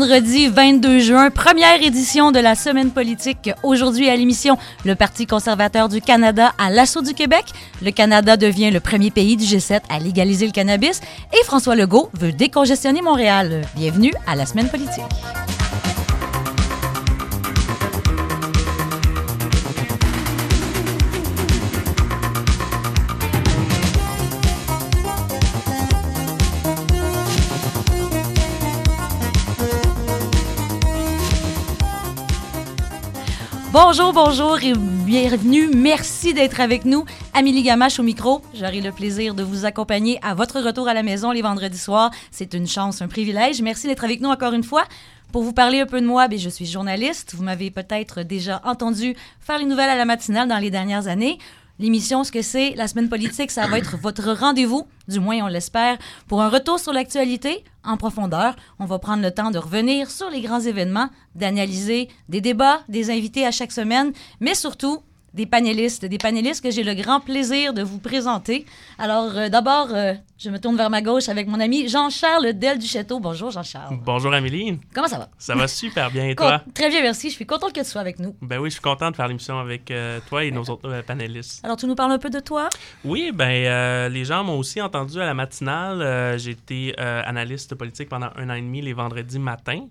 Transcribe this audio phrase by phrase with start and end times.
[0.00, 3.50] vendredi 22 juin, première édition de la semaine politique.
[3.64, 7.46] Aujourd'hui à l'émission, le Parti conservateur du Canada à l'assaut du Québec.
[7.82, 11.00] Le Canada devient le premier pays du G7 à légaliser le cannabis
[11.32, 13.62] et François Legault veut décongestionner Montréal.
[13.74, 15.02] Bienvenue à la semaine politique.
[33.70, 35.68] Bonjour, bonjour et bienvenue.
[35.68, 37.04] Merci d'être avec nous.
[37.34, 38.40] Amélie Gamache au micro.
[38.54, 42.10] J'aurai le plaisir de vous accompagner à votre retour à la maison les vendredis soirs.
[42.30, 43.60] C'est une chance, un privilège.
[43.60, 44.84] Merci d'être avec nous encore une fois.
[45.32, 47.34] Pour vous parler un peu de moi, bien, je suis journaliste.
[47.34, 51.38] Vous m'avez peut-être déjà entendu faire les nouvelles à la matinale dans les dernières années.
[51.78, 55.46] L'émission, ce que c'est, la semaine politique, ça va être votre rendez-vous, du moins on
[55.46, 58.56] l'espère, pour un retour sur l'actualité en profondeur.
[58.78, 63.10] On va prendre le temps de revenir sur les grands événements, d'analyser des débats, des
[63.10, 65.02] invités à chaque semaine, mais surtout
[65.34, 68.66] des panélistes, des panélistes que j'ai le grand plaisir de vous présenter.
[68.98, 72.78] Alors, euh, d'abord, euh, je me tourne vers ma gauche avec mon ami Jean-Charles Del
[72.78, 73.18] du Château.
[73.18, 73.98] Bonjour, Jean-Charles.
[74.04, 74.78] Bonjour, Amélie.
[74.94, 75.28] Comment ça va?
[75.36, 76.62] Ça va super bien, et toi?
[76.74, 77.28] Très bien, merci.
[77.28, 78.36] Je suis contente que tu sois avec nous.
[78.40, 81.64] Ben oui, je suis content de faire l'émission avec euh, toi et nos autres panélistes.
[81.64, 82.68] Alors, tu nous parles un peu de toi?
[83.04, 86.38] Oui, ben les gens m'ont aussi entendu à la matinale.
[86.38, 89.86] J'ai été analyste politique pendant un an et demi les vendredis matins.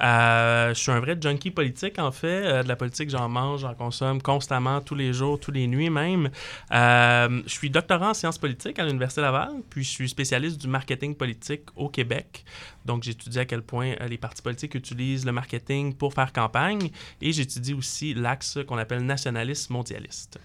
[0.00, 2.62] je suis un vrai junkie politique, en fait.
[2.62, 6.30] de la politique, j'en mange, j'en consomme constamment tous les jours, tous les nuits même.
[6.72, 11.14] Euh, je suis doctorant en sciences politiques à l'Université Laval, puis suis spécialiste du marketing
[11.14, 12.44] politique au Québec.
[12.84, 16.90] Donc, j'étudie à quel point euh, les partis politiques utilisent le marketing pour faire campagne
[17.20, 20.38] et j'étudie aussi l'axe qu'on appelle nationaliste mondialiste.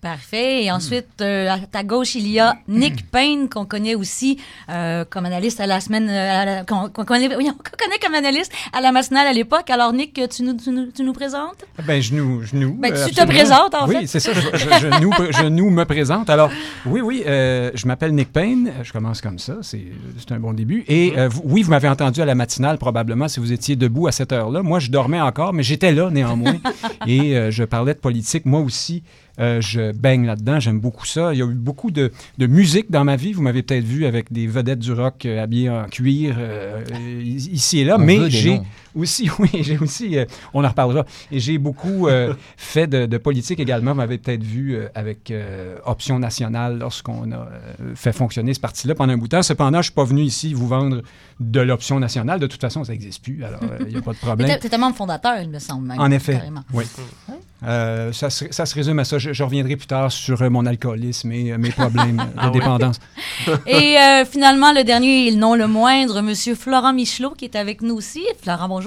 [0.00, 0.64] Parfait.
[0.64, 5.04] Et ensuite, euh, à ta gauche, il y a Nick Payne, qu'on connaît aussi euh,
[5.08, 7.48] comme analyste à la semaine, euh, qu'on connaît, oui,
[7.78, 9.70] connaît, comme analyste à la matinale à l'époque.
[9.70, 11.64] Alors, Nick, tu nous, tu nous, tu nous présentes?
[11.86, 12.42] Ben, je nous.
[12.42, 13.98] Je nous ben, tu te présentes, en fait.
[13.98, 14.32] Oui, c'est ça.
[14.34, 16.28] Je, je, nous, je, nous, me présente.
[16.28, 16.50] Alors,
[16.84, 18.72] oui, oui, je m'appelle Nick Payne.
[18.82, 19.56] Je commence comme ça.
[19.62, 19.80] C'est
[20.30, 20.84] un bon début.
[20.88, 24.32] Et oui, vous m'avez entendu à la matinale, probablement, si vous étiez debout à cette
[24.32, 24.62] heure-là.
[24.62, 26.58] Moi, je dormais encore, mais j'étais là néanmoins.
[27.06, 29.02] et je parlais de politique, moi aussi.
[29.38, 31.34] Euh, je baigne là-dedans, j'aime beaucoup ça.
[31.34, 33.32] Il y a eu beaucoup de, de musique dans ma vie.
[33.32, 36.82] Vous m'avez peut-être vu avec des vedettes du rock euh, habillées en cuir euh,
[37.22, 38.60] ici et là, mais j'ai
[38.96, 40.16] aussi, oui, j'ai aussi,
[40.54, 42.08] on en reparlera, et j'ai beaucoup
[42.56, 43.92] fait de, de, politique également.
[43.92, 45.32] Vous m'avez peut-être vu avec
[45.84, 47.48] Option Nationale lorsqu'on a
[47.94, 49.42] fait fonctionner ce parti-là pendant un bout de temps.
[49.42, 51.02] Cependant, je ne suis pas venu ici vous vendre
[51.40, 52.40] de l'option nationale.
[52.40, 54.58] De toute façon, ça n'existe plus, alors il n'y a pas de problème.
[54.60, 55.88] Tu es membre fondateur, il me semble.
[55.88, 56.40] Même, en effet,
[56.72, 56.84] oui.
[57.62, 61.32] ça, se, ça, se, résume à ça je, reviendrai plus tard sur euh, mon alcoolisme
[61.32, 62.98] et euh, mes problèmes de ah dépendance.
[63.66, 66.34] et euh, finalement, le dernier, non le moindre, M.
[66.54, 68.24] Florent Michelot, qui est avec nous aussi.
[68.42, 68.85] Florent, bonjour.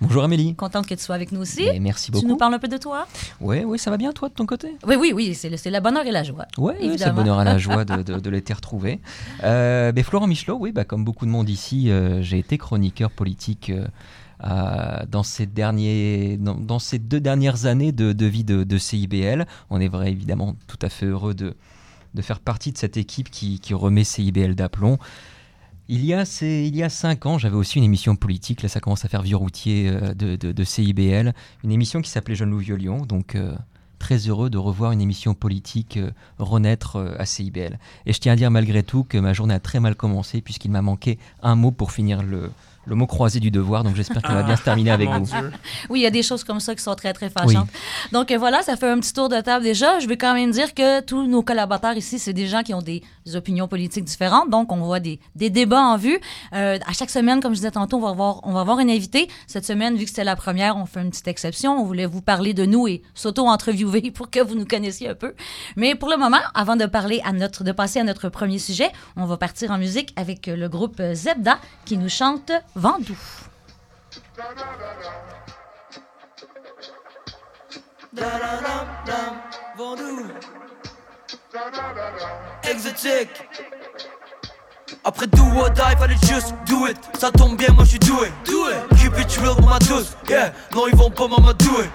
[0.00, 0.54] Bonjour Amélie.
[0.54, 1.64] Contente que tu sois avec nous aussi.
[1.64, 2.24] Ben, merci beaucoup.
[2.24, 3.06] Tu nous parles un peu de toi?
[3.40, 4.76] Oui, oui, ça va bien, toi, de ton côté?
[4.86, 6.46] Oui, oui, oui, c'est le, le, bonheur et la joie.
[6.58, 9.00] Oui, c'est le bonheur et la joie de, de, de les retrouver.
[9.42, 11.90] Ben, Florent Michelot, oui, bah, comme beaucoup de monde ici,
[12.20, 13.72] j'ai été chroniqueur politique
[14.42, 19.46] euh, dans, ces derniers, dans, ces deux dernières années de, vie de, CIBL.
[19.70, 21.56] On est vrai évidemment tout à fait heureux de,
[22.14, 24.98] de faire partie de cette équipe qui, qui remet CIBL d'aplomb.
[25.88, 28.80] Il y, a, il y a cinq ans, j'avais aussi une émission politique, là ça
[28.80, 32.60] commence à faire vieux routier euh, de, de, CIBL, une émission qui s'appelait Jeune Loup
[32.60, 33.54] Violion, donc euh,
[33.98, 35.98] très heureux de revoir une émission politique
[36.38, 37.78] renaître à CIBL.
[38.06, 40.70] Et je tiens à dire malgré tout que ma journée a très mal commencé puisqu'il
[40.70, 42.50] m'a manqué un mot pour finir le,
[42.86, 43.84] le mot croisé du devoir.
[43.84, 45.26] Donc j'espère qu'elle va bien se terminer avec vous.
[45.90, 47.68] Oui, il y a des choses comme ça qui sont très, très fâchantes.
[48.12, 49.98] Donc euh, voilà, ça fait un petit tour de table déjà.
[50.00, 52.82] Je vais quand même dire que tous nos collaborateurs ici, c'est des gens qui ont
[52.82, 53.02] des
[53.34, 54.50] opinions politiques différentes.
[54.50, 56.18] Donc on voit des, des débats en vue.
[56.52, 58.90] Euh, à chaque semaine, comme je disais tantôt, on va avoir, on va avoir une
[58.90, 59.28] invitée.
[59.46, 61.78] Cette semaine, vu que c'était la première, on fait une petite exception.
[61.80, 65.34] On voulait vous parler de nous et s'auto-entreviewer pour que vous nous connaissiez un peu.
[65.76, 68.90] Mais pour le moment, avant de parler à notre, de passer à notre premier sujet,
[69.16, 73.16] on va partir en musique avec le groupe Zebda qui nous chante Vendoux.
[82.64, 83.48] Exotique
[85.04, 86.96] Après do or die, fallait juste do it.
[87.18, 88.30] Ça tombe bien, moi je suis doué.
[88.46, 88.98] Do it.
[88.98, 90.16] Keep it real pour ma douce.
[90.28, 91.90] Yeah, non, ils vont pas m'en do it.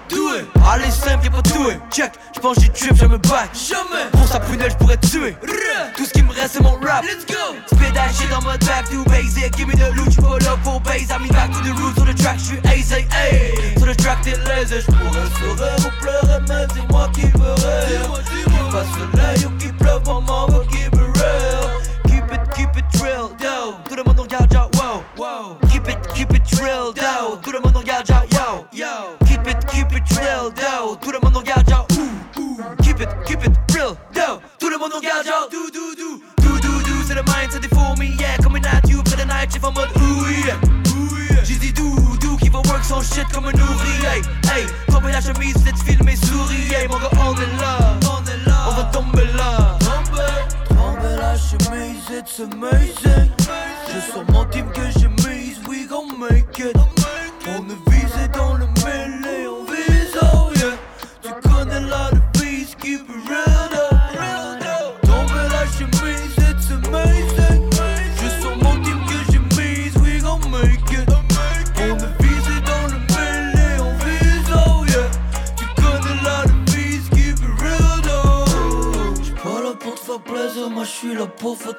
[0.68, 3.50] Allez, simple, y'a pas tout Check, j'pense j'ai trip, jamais back.
[3.54, 4.10] Jamais.
[4.12, 5.36] Pour sa prunelle, j'pourrais tuer.
[5.96, 7.04] Tout ce qui me reste, c'est mon rap.
[7.04, 7.56] Let's go.
[7.92, 9.56] That shit on my back, too basic.
[9.56, 11.10] Give me the loot, you pull up full base.
[11.10, 13.06] I'm back to the roots, sur le track, j'suis aisé.
[13.10, 13.76] Hey.
[13.76, 14.80] Sur le track, t'es lazy.
[14.80, 18.22] J'pourrais sourire ou pleurer, mais c'est moi qui veux rire.
[18.24, 20.66] Qui passe soleil ou qui pleuve, maman veut
[23.00, 23.74] drill do.
[23.88, 27.40] Tout le monde 너 야자 wow wow keep it keep it drill do.
[27.42, 29.16] Tout le monde 너 야자 yo yo.
[29.26, 30.96] Keep it keep it drill do.
[31.00, 32.56] Tout le monde 너 야자 ooh ooh.
[32.82, 36.82] Keep it keep it drill, real though 뚫으면 너 야자 do do do do do
[36.84, 38.36] do C'est le mindset to the for me yeah.
[38.36, 40.60] Coming at you for the night if I'm a ooh yeah.
[40.92, 41.88] Ooh yeah GD do
[42.20, 45.78] do keep a work so shit comme un ouvrier hey hey comme la chemise cette
[45.78, 46.86] film est souris yeah.
[46.88, 47.79] mon gars all in love.
[52.12, 53.39] It's amazing.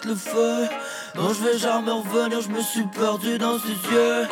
[0.06, 0.68] Le feu.
[1.16, 4.28] Non, je vais jamais revenir, je me suis perdu dans ses yeux.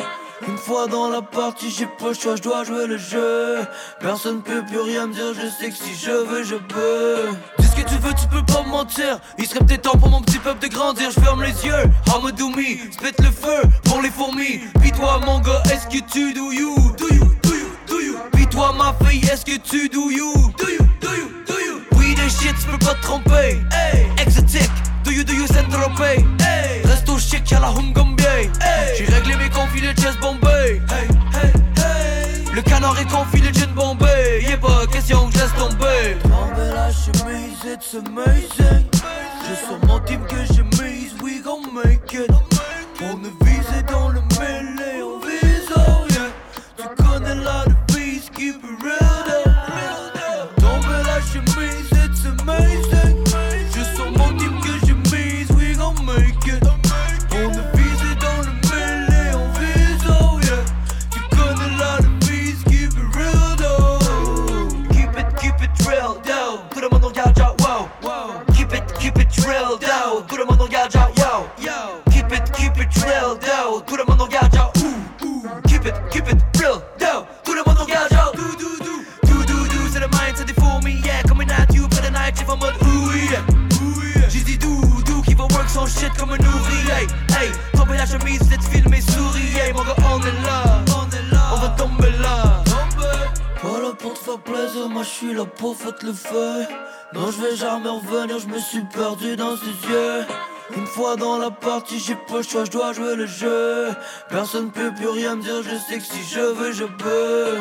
[0.48, 3.58] Une fois dans la partie, j'ai pas le choix, je dois jouer le jeu.
[4.00, 7.28] Personne peut plus rien me dire, je sais que si je veux, je peux.
[7.58, 9.20] Dis ce que tu veux, tu peux pas me mentir.
[9.38, 11.10] Il serait peut-être temps pour mon petit peuple de grandir.
[11.10, 12.92] Je ferme les yeux, me.
[12.92, 14.60] Spit le feu pour les fourmis.
[14.80, 16.74] Puis toi, mon gars, est-ce que tu do you?
[16.96, 18.16] Do you, do you, do you?
[18.32, 20.32] Puis toi, ma fille, est-ce que tu do you?
[20.58, 21.39] Do you, do you,
[22.30, 23.60] shit, tu peux pas te tromper.
[23.72, 24.70] Hey, exotique.
[25.04, 26.82] Do you, do you, Saint-Tropez hey.
[26.84, 28.96] Resto chic, y'a la Humgambie hey.
[28.98, 32.44] J'ai réglé mes confis de chess Bombay hey, hey, hey.
[32.54, 36.70] Le canard est confit de gin Bombay Y'a pas question que je laisse tomber Tomber
[36.74, 38.86] la chemise, it's amazing
[39.48, 42.30] Je sens mon team que j'ai mise, we gon' make it
[43.02, 43.16] On
[102.42, 103.88] je dois jouer le jeu.
[104.28, 107.58] Personne peut plus rien me dire, je sais que si je veux, je peux.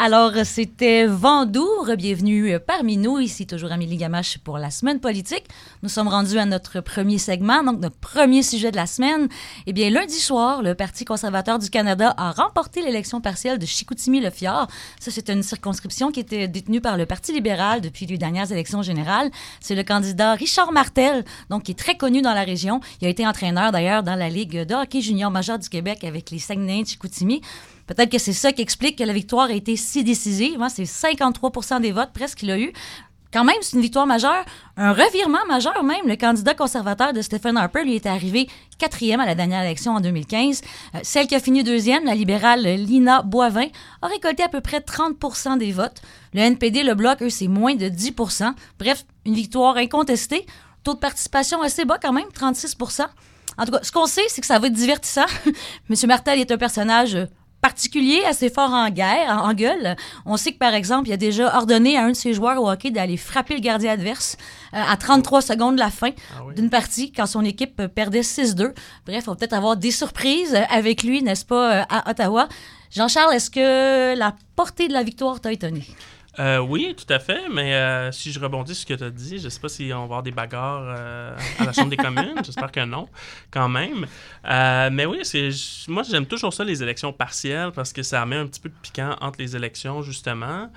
[0.00, 3.18] Alors, c'était Vendour, bienvenue euh, parmi nous.
[3.18, 5.42] Ici, toujours Amélie Gamache pour la semaine politique.
[5.82, 9.26] Nous sommes rendus à notre premier segment, donc notre premier sujet de la semaine.
[9.66, 14.68] Eh bien, lundi soir, le Parti conservateur du Canada a remporté l'élection partielle de Chicoutimi-Le-Fjord.
[15.00, 18.82] Ça, c'est une circonscription qui était détenue par le Parti libéral depuis les dernières élections
[18.82, 19.32] générales.
[19.58, 22.78] C'est le candidat Richard Martel, donc qui est très connu dans la région.
[23.00, 26.30] Il a été entraîneur, d'ailleurs, dans la Ligue de hockey junior majeur du Québec avec
[26.30, 27.42] les Saguenay de Chicoutimi.
[27.88, 30.62] Peut-être que c'est ça qui explique que la victoire a été si décisive.
[30.62, 30.68] Hein.
[30.68, 32.72] C'est 53% des votes presque qu'il a eu.
[33.32, 34.44] Quand même, c'est une victoire majeure,
[34.76, 36.06] un revirement majeur même.
[36.06, 40.00] Le candidat conservateur de Stephen Harper, lui, était arrivé quatrième à la dernière élection en
[40.00, 40.62] 2015.
[40.94, 43.66] Euh, celle qui a fini deuxième, la libérale Lina Boivin,
[44.00, 46.00] a récolté à peu près 30% des votes.
[46.32, 50.46] Le NPD, le Bloc, eux, c'est moins de 10% Bref, une victoire incontestée.
[50.82, 53.06] Taux de participation assez bas quand même, 36%
[53.58, 55.26] En tout cas, ce qu'on sait, c'est que ça va être divertissant.
[55.90, 55.96] M.
[56.06, 57.18] Martel est un personnage
[57.78, 59.94] particulier, assez fort en guerre, en, gueule.
[60.26, 62.68] On sait que, par exemple, il a déjà ordonné à un de ses joueurs au
[62.68, 64.36] hockey d'aller frapper le gardien adverse
[64.74, 66.56] euh, à 33 secondes de la fin Ah oui.
[66.56, 68.72] d'une partie, quand son équipe perdait 6-2.
[69.06, 72.48] Bref, on va peut-être avoir des surprises euh, avec lui, n'est-ce pas, euh, à Ottawa.
[72.90, 75.86] Jean-Charles, est-ce que la portée de la victoire t'a étonné?
[76.38, 79.10] Euh, oui, tout à fait, mais euh, si je rebondis sur ce que tu as
[79.10, 81.90] dit, je ne sais pas si on va avoir des bagarres euh, à la Chambre
[81.90, 83.08] des communes, j'espère que non,
[83.50, 84.06] quand même.
[84.44, 85.22] Mais oui,
[85.88, 88.74] moi j'aime toujours ça, les élections partielles, parce que ça met un petit peu de
[88.80, 90.70] piquant entre les élections, justement.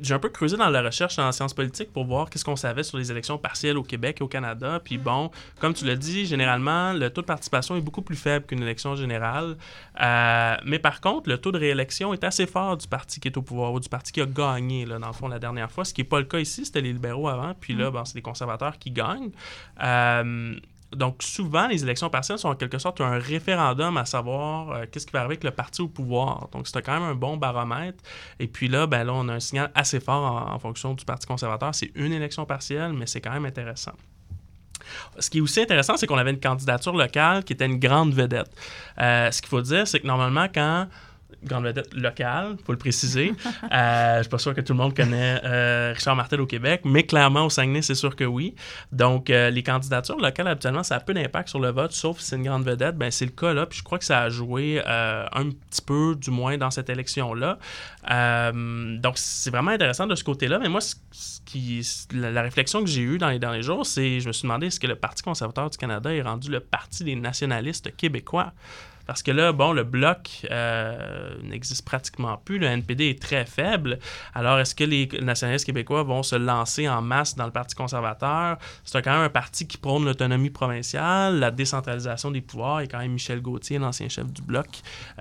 [0.00, 2.82] J'ai un peu creusé dans la recherche en sciences politiques pour voir qu'est-ce qu'on savait
[2.82, 4.80] sur les élections partielles au Québec et au Canada.
[4.82, 8.46] Puis bon, comme tu l'as dit, généralement, le taux de participation est beaucoup plus faible
[8.46, 9.56] qu'une élection générale.
[10.00, 13.36] Euh, mais par contre, le taux de réélection est assez fort du parti qui est
[13.36, 15.84] au pouvoir ou du parti qui a gagné, là, dans le fond, la dernière fois.
[15.84, 17.54] Ce qui n'est pas le cas ici, c'était les libéraux avant.
[17.54, 19.30] Puis là, bon, c'est les conservateurs qui gagnent.
[19.82, 20.58] Euh,
[20.92, 25.06] donc, souvent, les élections partielles sont en quelque sorte un référendum à savoir euh, qu'est-ce
[25.06, 26.48] qui va arriver avec le parti au pouvoir.
[26.52, 28.02] Donc, c'était quand même un bon baromètre.
[28.38, 31.26] Et puis là, ben là, on a un signal assez fort en, fonction du Parti
[31.26, 31.74] conservateur.
[31.74, 33.92] C'est une élection partielle, mais c'est quand même intéressant.
[35.18, 38.14] Ce qui est aussi intéressant, c'est qu'on avait une candidature locale qui était une grande
[38.14, 38.50] vedette.
[38.98, 40.88] Euh, ce qu'il faut dire, c'est que normalement, quand
[41.44, 43.32] grande vedette locale, faut le préciser.
[43.72, 46.82] euh, je suis pas sûr que tout le monde connaît euh, Richard Martel au Québec,
[46.84, 48.54] mais clairement au Saguenay, c'est sûr que oui.
[48.92, 52.26] Donc, euh, les candidatures locales, habituellement, ça a peu d'impact sur le vote, sauf si
[52.26, 52.96] c'est une grande vedette.
[52.96, 55.82] Ben, c'est le cas là, puis je crois que ça a joué euh, un petit
[55.82, 57.58] peu, du moins, dans cette élection-là.
[58.04, 60.80] Donc, c'est vraiment intéressant de ce côté-là, mais moi,
[62.12, 64.80] la réflexion que j'ai eue dans les derniers jours, c'est, je me suis demandé, est-ce
[64.80, 68.52] que le Parti conservateur du Canada est rendu le parti des nationalistes québécois?
[69.08, 72.58] Parce que là, bon, le bloc euh, n'existe pratiquement plus.
[72.58, 73.98] Le NPD est très faible.
[74.34, 78.58] Alors, est-ce que les nationalistes québécois vont se lancer en masse dans le Parti conservateur?
[78.84, 82.76] C'est quand même un parti qui prône l'autonomie provinciale, la décentralisation des pouvoirs.
[82.76, 84.66] A quand même Michel Gauthier, l'ancien chef du bloc,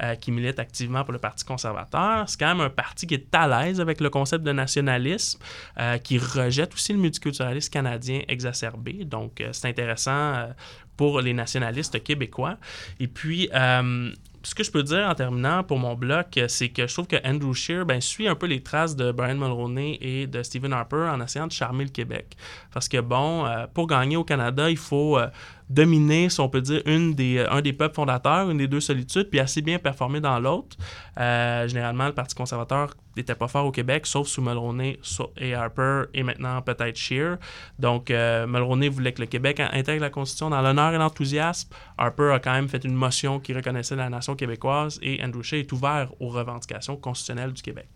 [0.04, 2.28] euh, qui milite activement pour le Parti conservateur.
[2.28, 5.40] C'est quand même un parti qui est à l'aise avec le concept de nationalisme,
[5.80, 9.06] euh, qui rejette aussi le multiculturalisme canadien exacerbé.
[9.06, 10.50] Donc, c'est intéressant
[10.98, 12.58] pour les nationalistes québécois.
[13.00, 14.12] Et puis, euh,
[14.44, 17.18] ce que je peux dire en terminant pour mon bloc, c'est que je trouve que
[17.28, 21.10] Andrew Scheer ben, suit un peu les traces de Brian Mulroney et de Stephen Harper
[21.12, 22.38] en essayant de charmer le Québec.
[22.74, 25.28] Parce que, bon, euh, pour gagner au Canada, il faut euh,
[25.70, 29.40] dominer, si on peut dire, des, un des peuples fondateurs, une des deux solitudes, puis
[29.40, 30.78] assez bien performer dans l'autre.
[31.20, 35.00] Euh, généralement, le Parti conservateur n'était pas fort au Québec, sauf sous Mulroney
[35.38, 37.38] et Harper, et maintenant peut-être Scheer.
[37.80, 38.46] Donc, euh,
[38.92, 41.70] voulait que le Québec intègre la Constitution dans l'honneur et l'enthousiasme.
[41.98, 45.60] Harper a quand même fait une motion qui reconnaissait la nation québécoise, et Andrew Scheer
[45.60, 47.88] est ouvert aux revendications constitutionnelles du Québec.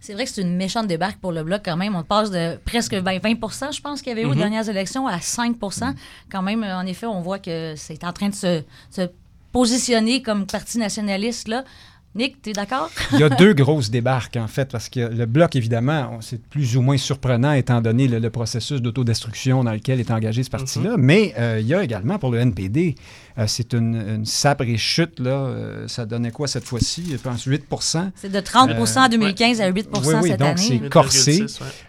[0.00, 1.94] C'est vrai que c'est une méchante débarque pour le Bloc quand même.
[1.94, 4.38] On passe de presque 20, 20 je pense, qu'il y avait eu aux Mhm.
[4.38, 5.56] dernières élections, à 5
[6.32, 9.02] Quand même, en effet, on voit que c'est en train de se, se
[9.52, 11.48] positionner comme parti nationaliste.
[11.48, 11.64] Là.
[12.16, 12.90] Nick, tu es d'accord?
[13.12, 16.76] Il y a deux grosses débarques, en fait, parce que le bloc, évidemment, c'est plus
[16.76, 20.96] ou moins surprenant étant donné le, le processus d'autodestruction dans lequel est engagé ce parti-là.
[20.98, 22.96] Mais euh, il y a également pour le NPD,
[23.40, 25.18] euh, c'est une, une sabre et chute.
[25.18, 27.06] Là, euh, ça donnait quoi cette fois-ci?
[27.10, 27.64] Je pense 8
[28.14, 31.42] C'est de 30 en Euh, 2015 à 8 oui, oui, cette donc c'est- 8,6, corsé.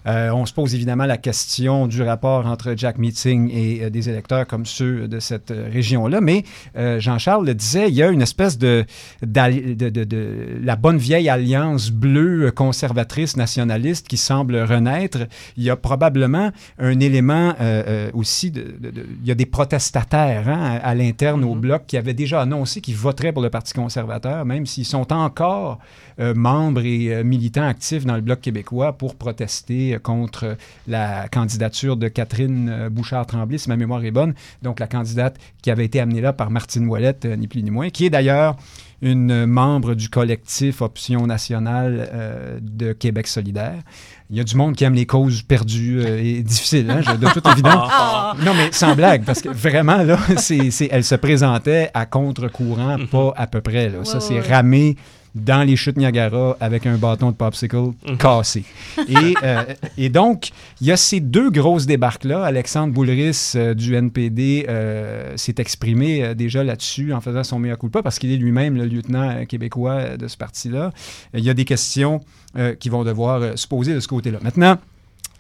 [0.06, 0.30] ouais.
[0.32, 4.66] On se pose évidemment la question du rapport entre Jack Meeting et des électeurs comme
[4.66, 6.22] ceux de cette région-là.
[6.22, 6.44] Mais
[6.76, 8.86] Jean-Charles le disait, il y a une espèce de,
[9.22, 15.20] d'alli- de, de- de- la bonne vieille alliance bleue conservatrice nationaliste qui semble renaître.
[15.58, 17.54] Il y a probablement un élément
[18.14, 21.62] aussi, il y a des protestataires hein, à, à l'interne au Mhm.
[21.62, 25.80] bloc qui avaient déjà annoncé qu'ils voteraient pour le Parti conservateur, même s'ils sont encore
[26.20, 30.58] euh, membres et euh, militants actifs dans le Bloc québécois pour protester euh, contre
[30.88, 35.86] la candidature de Catherine Bouchard-Tremblay, si ma mémoire est bonne, donc la candidate qui avait
[35.86, 38.56] été amenée là par Martine Ouellette, ni plus ni moins, qui est d'ailleurs
[39.02, 43.80] une membre du collectif Option nationale euh, de Québec solidaire.
[44.30, 47.28] Il y a du monde qui aime les causes perdues euh, et difficiles, hein, de
[47.34, 47.90] toute évidence.
[47.92, 52.06] Ah, Non, mais sans blague, parce que vraiment, là, c'est, c'est- elle se présentait à
[52.06, 53.08] contre-courant, Mhm.
[53.08, 53.90] pas à peu près.
[53.90, 54.06] Là.
[54.06, 54.42] ça, c'est ouais.
[54.54, 54.96] ramé
[55.36, 58.18] dans les chutes Niagara avec un bâton de popsicle Mhm.
[58.18, 58.64] cassé.
[59.08, 59.64] Et, euh,
[59.98, 60.50] et donc,
[60.82, 62.44] il y a ces deux grosses débarques-là.
[62.44, 68.04] Alexandre Boulris euh, du NPD euh, s'est exprimé déjà là-dessus en faisant son mea culpa
[68.04, 70.92] parce qu'il est lui-même le lieutenant québécois de ce parti-là.
[71.34, 72.20] Il y a des questions
[72.80, 74.40] qui vont devoir se poser de ce côté-là.
[74.42, 74.78] Maintenant,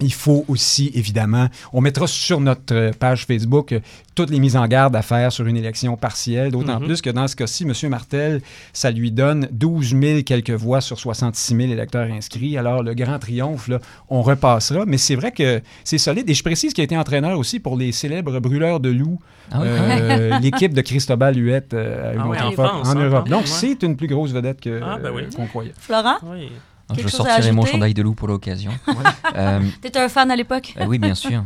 [0.01, 3.79] il faut aussi, évidemment, on mettra sur notre euh, page Facebook euh,
[4.15, 6.85] toutes les mises en garde à faire sur une élection partielle, d'autant Mhm.
[6.85, 7.73] plus que dans ce cas-ci, M.
[7.89, 8.41] Martel,
[8.73, 12.57] ça lui donne 12 000 quelques voix sur 66 000 électeurs inscrits.
[12.57, 13.79] Alors, le grand triomphe, là,
[14.09, 14.85] on repassera.
[14.85, 16.29] Mais c'est vrai que c'est solide.
[16.29, 19.19] Et je précise qu'il a été entraîneur aussi pour les célèbres brûleurs de loups,
[19.51, 19.67] Ah oui.
[19.69, 23.29] euh, l'équipe de Cristobal Huette euh, Ah oui, en époque, France, en hein, Europe.
[23.29, 23.47] Donc, ouais.
[23.47, 25.23] c'est une plus grosse vedette que, Ah, ben oui.
[25.23, 25.73] euh, qu'on croyait.
[25.79, 26.51] Florent, Oui.
[26.91, 28.71] Je quelque sortirai mon chandail de loup pour l'occasion.
[29.33, 30.73] Euh, t'étais un fan à l'époque?
[30.77, 31.45] euh, oui, bien sûr.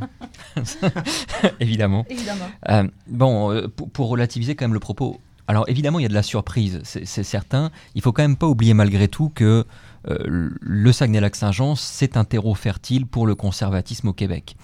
[1.59, 2.03] Évidemment.
[2.09, 2.45] Évidemment.
[2.69, 6.09] Euh, bon, euh, pour, pour relativiser quand même le propos, alors évidemment il y a
[6.09, 7.69] de la surprise, c'est certain.
[7.93, 9.65] Il faut quand même pas oublier malgré tout que
[10.09, 14.55] euh, le Saguenay-Lac-Saint-Jean, c'est un terreau fertile pour le conservatisme au Québec.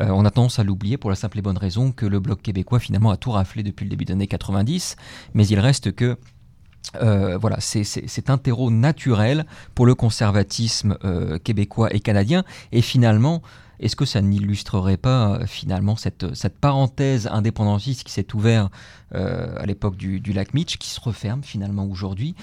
[0.00, 2.42] Euh, on a tendance à l'oublier pour la simple et bonne raison que le Bloc
[2.42, 4.96] québécois finalement a tout raflé depuis le début des années 90,
[5.34, 6.16] mais il reste que
[7.00, 12.44] euh, voilà, c'est- un terreau naturel pour le conservatisme euh, québécois et canadien.
[12.72, 13.42] Et finalement,
[13.80, 16.26] est-ce que ça n'illustrerait pas euh, finalement cette,
[16.60, 18.72] parenthèse indépendantiste qui s'est ouverte
[19.12, 22.34] à l'époque du, du lac Mitch, qui se referme finalement aujourd'hui?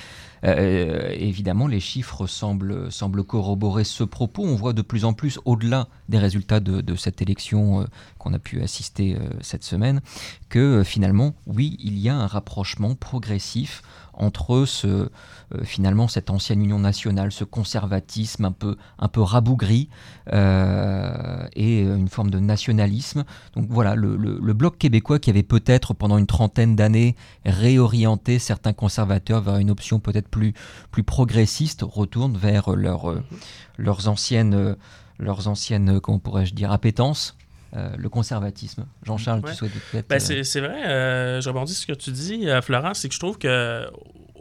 [0.44, 4.44] Euh, Évidemment, les chiffres semblent, semblent corroborer ce propos.
[4.44, 7.86] On voit de plus en plus, au-delà des résultats de, de cette élection euh,
[8.18, 10.02] qu'on a pu assister euh, cette semaine,
[10.50, 13.82] que euh, finalement, oui, il y a un rapprochement progressif
[14.14, 15.10] entre ce, euh,
[15.64, 19.90] finalement cette ancienne union nationale, ce conservatisme un peu, un peu rabougri
[20.34, 23.24] euh, et une forme de nationalisme.
[23.56, 28.38] Donc voilà, le, le- le bloc québécois qui avait peut-être pendant une trentaine d'années réorienté
[28.40, 30.54] certains conservateurs vers une option peut-être plus,
[30.90, 33.24] plus progressistes retournent vers leur, euh,
[33.78, 34.76] leurs anciennes, euh,
[35.20, 37.36] leurs anciennes, comment pourrais-je dire, appétences.
[37.74, 38.86] euh, le conservatisme.
[39.04, 39.52] Jean-Charles, Ouais.
[39.52, 40.08] tu souhaites peut-être...
[40.10, 43.08] Ben, euh, c'est vrai, euh, je rebondis sur ce que tu dis, euh, Florent, c'est
[43.08, 43.86] que je trouve que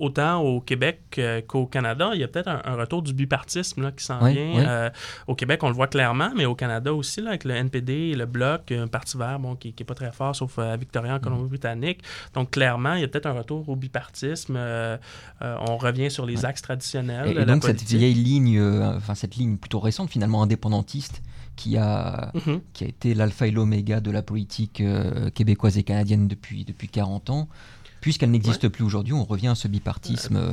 [0.01, 3.83] autant au Québec euh, qu'au Canada, il y a peut-être un, un retour du bipartisme
[3.83, 4.53] là, qui s'en Oui, vient.
[4.55, 4.65] oui.
[4.67, 4.91] Euh,
[5.29, 8.27] au Québec, on le voit clairement, mais au Canada aussi, là, avec le NPD le
[8.27, 11.19] Bloc, un parti vert bon, qui n'est pas très fort, sauf euh, à Victoria en
[11.19, 11.21] Mm.
[11.21, 12.01] Colombie-Britannique.
[12.35, 14.57] Donc, clairement, il y a peut-être un retour au bipartisme.
[14.57, 14.97] Euh,
[15.43, 17.27] euh, on revient sur les axes traditionnels.
[17.29, 20.43] Et, de et la donc cette vieille ligne, euh, enfin cette ligne plutôt récente finalement
[20.43, 21.23] indépendantiste,
[21.57, 22.61] qui a, Mhm.
[22.73, 26.89] qui a été l'alpha et l'oméga de la politique euh, québécoise et canadienne depuis, depuis
[26.89, 27.49] 40 ans,
[28.01, 30.37] puisqu'elle n'existe plus aujourd'hui, on revient à ce bipartisme.
[30.37, 30.53] euh,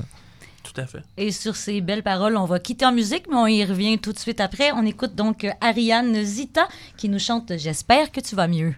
[0.64, 1.04] Tout à fait.
[1.18, 4.14] Et sur ces belles paroles, on va quitter en musique, mais on y revient tout
[4.14, 4.72] de suite après.
[4.74, 8.74] On écoute donc euh, Ariane Zita qui nous chante J'espère que tu vas mieux.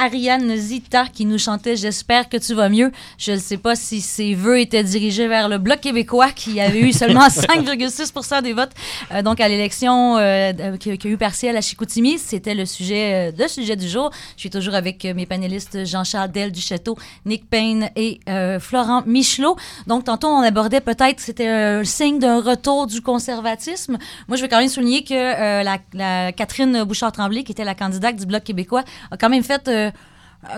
[0.00, 2.90] Ariane Zita qui nous chantait J'espère que tu vas mieux.
[3.18, 6.80] Je ne sais pas si ses vœux étaient dirigés vers le Bloc québécois qui avait
[6.80, 8.72] eu seulement 5,6 des votes.
[9.12, 13.32] Euh, donc, à l'élection euh, qui, a eu partielle à Chicoutimi, c'était le sujet, euh,
[13.38, 14.10] le sujet du jour.
[14.36, 18.20] Je suis toujours avec mes panélistes Jean-Charles Del du Château, Nick Payne et
[18.58, 19.56] Florent Michelot.
[19.86, 23.98] Donc, tantôt, on abordait peut-être, c'était un signe d'un retour du conservatisme.
[24.28, 25.14] Moi, je veux quand même souligner que
[25.62, 29.68] la, la Catherine Bouchard-Tremblay, qui était la candidate du Bloc québécois, a quand même fait
[29.68, 29.89] euh,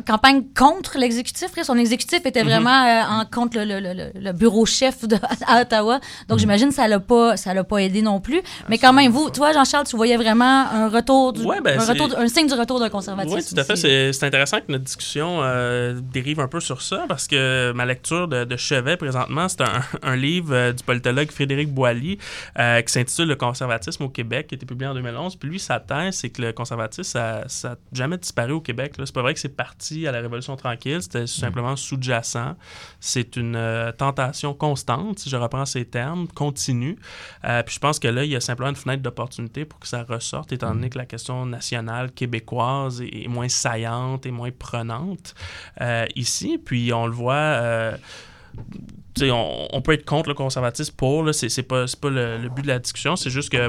[0.07, 1.49] campagne contre l'exécutif.
[1.63, 2.27] Son exécutif Mhm.
[2.29, 5.17] était vraiment euh, en contre le, le- le- le bureau chef de,
[5.47, 6.01] à Ottawa.
[6.29, 8.41] Donc, j'imagine que ça l'a pas, ça l'a pas aidé non plus.
[8.69, 11.85] Mais quand même, vous, toi, Jean-Charles, tu voyais vraiment un retour, du, Ouais, ben, un,
[11.85, 13.37] retour un signe du retour d'un conservatisme.
[13.37, 14.13] Oui, tout à fait.
[14.13, 18.29] C'est intéressant que notre discussion euh, dérive un peu sur ça parce que ma lecture
[18.29, 22.19] de, de chevet présentement, c'est un, un livre euh, du politologue Frédéric Boilly
[22.59, 25.37] euh, qui s'intitule Le conservatisme au Québec, qui a été publié en 2011.
[25.37, 27.03] Puis lui, sa thèse, c'est que le conservatisme,
[27.49, 28.93] ça n'a jamais disparu au Québec.
[28.97, 29.72] C'est pas vrai que c'est parti
[30.07, 32.55] à la Révolution tranquille, c'était simplement sous-jacent.
[33.01, 36.97] C'est une euh, tentation constante, si je reprends ces termes, continue.
[37.45, 39.89] Euh, puis je pense que là, il y a simplement une fenêtre d'opportunité pour que
[39.89, 44.51] ça ressorte, étant donné que la question nationale québécoise est, est moins saillante et moins
[44.51, 45.35] prenante
[45.81, 46.59] euh, ici.
[46.59, 47.93] Puis on le voit.
[49.21, 52.79] On, on peut être contre le conservatisme pour, là, c'est pas, le, but de la
[52.79, 53.69] discussion, c'est juste que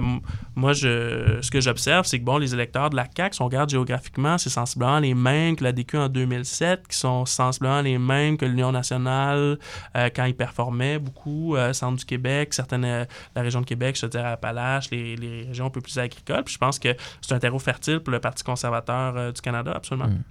[0.56, 3.45] moi, je, ce que j'observe, c'est que bon, les électeurs de la CAQ, si on
[3.45, 7.97] regarde géographiquement, c'est sensiblement les mêmes que la DQ en 2007, qui sont sensiblement les
[7.97, 9.58] mêmes que l'Union nationale
[9.95, 13.97] euh, quand ils performaient beaucoup, euh, centre du Québec, certaines, euh, la région de Québec,
[13.99, 16.43] je veux dire Appalaches, les, les régions un peu plus agricoles.
[16.43, 20.08] Puis je pense que c'est un terreau fertile pour le Parti conservateur du Canada, absolument.
[20.08, 20.23] Mm.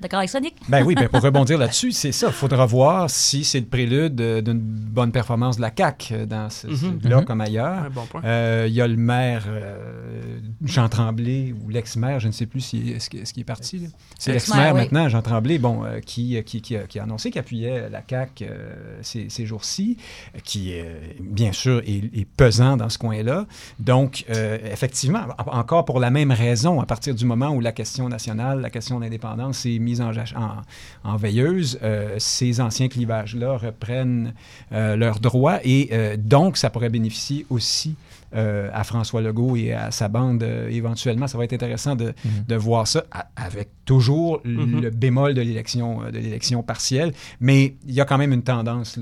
[0.00, 0.54] D'accord avec ça, Nick?
[0.68, 2.28] Ben oui, ben pour rebondir là-dessus, c'est ça.
[2.28, 6.26] Il faudra voir si c'est le prélude euh, d'une bonne performance de la CAQ euh,
[6.26, 7.00] dans ce, Mhm.
[7.02, 7.24] ce- là Mhm.
[7.24, 7.84] comme ailleurs.
[7.84, 8.22] Un bon point.
[8.24, 12.60] Euh, Il y a le maire euh, Jean Tremblay ou l'ex-maire, je ne sais plus
[12.60, 13.88] si, est-ce qu'il est, qu'il est parti.
[14.18, 14.80] C'est Ex-maire, l'ex-maire oui.
[14.80, 18.02] maintenant, Jean Tremblay, bon, euh, qui, qui, qui, a, qui a annoncé qu'il appuyait la
[18.08, 19.96] CAQ euh, ces, ces jours-ci,
[20.44, 23.46] qui, euh, bien sûr, est, est pesant dans ce coin-là.
[23.78, 27.72] Donc, euh, effectivement, en- encore pour la même raison, à partir du moment où la
[27.72, 33.56] question nationale, la question d'indépendance est mise en, en, en veilleuse, euh, ces anciens clivages-là
[33.56, 34.34] reprennent
[34.72, 37.94] euh, leurs droits et euh, donc ça pourrait bénéficier aussi
[38.32, 41.26] à François Legault et à sa bande éventuellement.
[41.26, 42.44] Ça va être intéressant de, Mhm.
[42.46, 43.02] de voir ça
[43.34, 44.80] avec toujours Mhm.
[44.82, 49.00] le bémol de l'élection de l'élection partielle, mais il y a quand même une tendance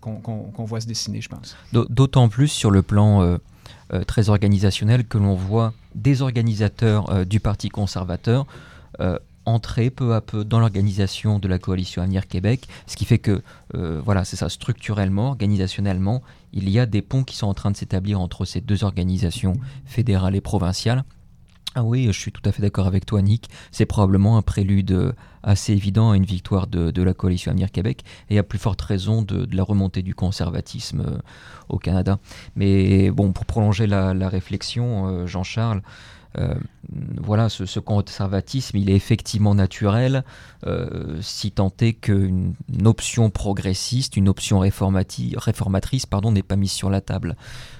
[0.00, 1.56] qu'on voit se dessiner, je pense.
[1.72, 7.24] D'au- D'autant plus sur le plan euh, très organisationnel que l'on voit des organisateurs euh,
[7.24, 8.46] du Parti conservateur
[9.00, 13.20] euh, entrer peu à peu dans l'organisation de la coalition Avenir Québec, ce qui fait
[13.20, 13.42] que,
[13.74, 17.70] euh, voilà, c'est ça, structurellement, organisationnellement, il y a des ponts qui sont en train
[17.70, 19.54] de s'établir entre ces deux organisations
[19.84, 21.04] fédérales et provinciales.
[21.76, 23.50] Ah oui, je suis tout à fait d'accord avec toi, Nick.
[23.70, 28.02] C'est probablement un prélude euh, assez évident à une victoire de, la coalition Avenir Québec
[28.30, 31.18] et à plus forte raison de, la remontée du conservatisme euh,
[31.68, 32.18] au Canada.
[32.56, 35.82] Mais bon, pour prolonger la, réflexion, Jean-Charles,
[37.20, 40.24] voilà, ce, conservatisme, il est effectivement naturel,
[40.66, 46.72] euh, si tant est qu'une une option progressiste, une option réformatrice, pardon, n'est pas mise
[46.72, 47.36] sur la table.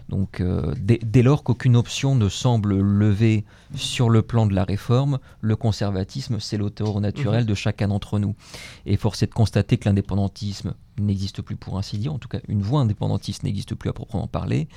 [0.09, 4.65] Donc, euh, dès, dès lors qu'aucune option ne semble levée sur le plan de la
[4.65, 8.35] réforme, le conservatisme, c'est l'auteur naturel de chacun d'entre nous.
[8.87, 12.39] Et force est de constater que l'indépendantisme n'existe plus pour ainsi dire, en tout cas
[12.49, 14.69] une voie indépendantiste n'existe plus à proprement parler.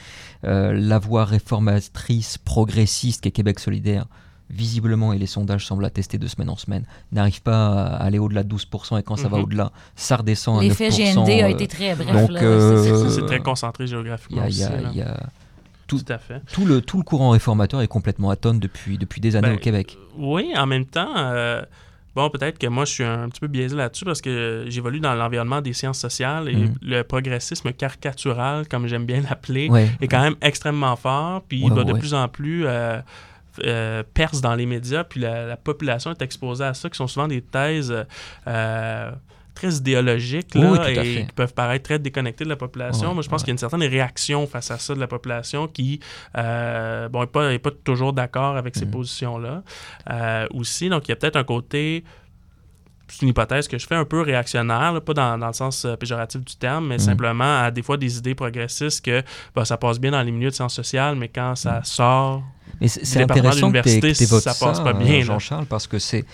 [0.43, 4.07] Euh, la voie réformatrice, progressiste qu'est Québec solidaire,
[4.49, 8.43] visiblement, et les sondages semblent attester de semaine en semaine, n'arrive pas à aller au-delà
[8.43, 9.43] de 12%, et quand ça va Mhm.
[9.43, 10.67] au-delà, ça redescend à 9%.
[10.67, 12.07] L'effet GND a euh, été très bref.
[12.29, 15.19] donc, euh, c'est- euh, très concentré géographiquement y a- aussi, y a-
[15.88, 16.41] Tout à fait.
[16.51, 19.59] tout, le, tout le courant réformateur est complètement atone depuis, depuis des années Ben, au
[19.59, 19.97] Québec.
[20.17, 21.62] Oui, en même temps, euh,
[22.15, 25.13] bon, peut-être que moi, je suis un petit peu biaisé là-dessus parce que j'évolue dans
[25.15, 26.73] l'environnement des sciences sociales et Mhm.
[26.81, 29.89] le progressisme caricatural, comme j'aime bien l'appeler, Ouais.
[30.01, 32.99] est quand même extrêmement fort, puis Ouais, il va de plus en plus euh,
[33.65, 37.07] euh, perce dans les médias, puis la, la population est exposée à ça, qui sont
[37.07, 37.93] souvent des thèses
[38.47, 39.11] euh,
[39.55, 41.25] très idéologiques là, Oui, tout à et fait.
[41.27, 43.09] qui peuvent paraître très déconnectées de la population.
[43.09, 43.45] Ouais, Moi, je pense ouais.
[43.45, 45.99] qu'il y a une certaine réaction face à ça de la population qui
[46.37, 48.91] euh, bon, n'est pas, est pas toujours d'accord avec ces Mhm.
[48.91, 49.63] positions-là
[50.09, 50.87] euh, aussi.
[50.89, 52.03] Donc, il y a peut-être un côté
[53.11, 55.83] c'est une hypothèse que je fais un peu réactionnaire, là, pas dans, dans le sens
[55.83, 56.99] euh, péjoratif du terme, mais Mhm.
[56.99, 59.23] simplement à des fois des idées progressistes que
[59.55, 62.43] bah, ça passe bien dans les milieux de sciences sociales, mais quand ça sort
[62.81, 65.21] Mais c'est intéressant que tu évoques ça ça, passe pas euh, bien.
[65.21, 66.25] Jean-Charles, parce que c'est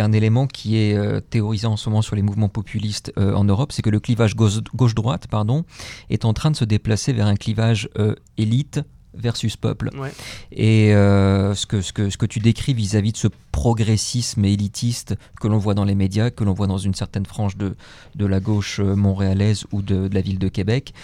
[0.00, 3.44] un élément qui est euh, théorisé en ce moment sur les mouvements populistes euh, en
[3.44, 5.64] Europe, c'est que le clivage gauche- gauche-droite pardon,
[6.10, 8.80] est en train de se déplacer vers un clivage euh, élite
[9.16, 9.90] versus peuple.
[9.96, 10.10] Ouais.
[10.50, 15.14] Et euh, ce, que, ce, que, ce que tu décris vis-à-vis de ce progressisme élitiste
[15.40, 17.76] que l'on voit dans les médias, que l'on voit dans une certaine frange de,
[18.16, 20.94] de la gauche montréalaise ou de, de la ville de Québec,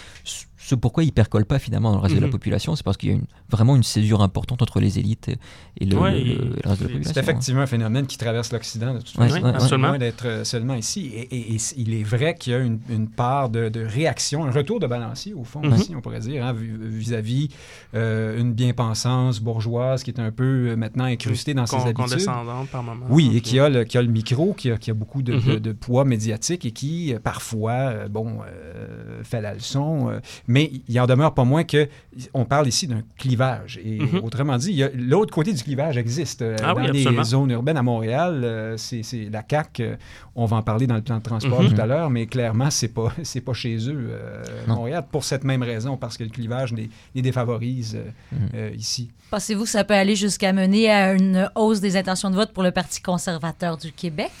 [0.63, 2.31] ce pourquoi ils percolent pas finalement dans le reste de la Mhm.
[2.31, 5.37] population, c'est parce qu'il y a une, vraiment une césure importante entre les élites et,
[5.79, 7.13] et le, Ouais, le- et- le reste de la population.
[7.13, 9.43] C'est effectivement un phénomène qui traverse l'Occident, de toute Ouais, façon.
[9.43, 9.77] ouais, ouais.
[9.77, 11.07] Loin d'être euh, seulement ici.
[11.15, 13.83] Et, et- et c- il est vrai qu'il y a une, une part de, de
[13.83, 15.73] réaction, un retour de balancier, au fond, Mhm.
[15.73, 17.49] aussi, on pourrait dire, hein, vis- vis-à-vis
[17.95, 21.95] euh, une bien-pensance bourgeoise qui est un peu euh, maintenant incrustée dans ses habitudes.
[21.95, 23.05] condescendante par moment.
[23.09, 25.33] Oui, et qui a le, qui a le micro, qui a, qui a beaucoup de,
[25.33, 25.59] de- Mhm.
[25.59, 30.09] de poids médiatique et qui, parfois, bon, euh, fait la leçon.
[30.09, 30.19] euh,
[30.51, 31.87] mais il en demeure pas moins que
[32.33, 33.79] on parle ici d'un clivage.
[33.83, 34.21] Et Mhm.
[34.23, 36.41] autrement dit, l'autre côté du clivage existe.
[36.41, 37.23] Euh, Ah dans oui, les absolument.
[37.23, 39.83] zones urbaines à Montréal, euh, c'est la CAQ.
[39.83, 39.95] euh,
[40.35, 41.73] on va en parler dans le plan de transport Mhm.
[41.73, 44.75] tout à l'heure, mais clairement, c'est pas, c'est pas chez eux, euh, Non.
[44.75, 48.49] Montréal, pour cette même raison, parce que le clivage les, les défavorise euh, Mhm.
[48.55, 49.09] euh, ici.
[49.29, 52.63] Pensez-vous que ça peut aller jusqu'à mener à une hausse des intentions de vote pour
[52.63, 54.31] le Parti conservateur du Québec?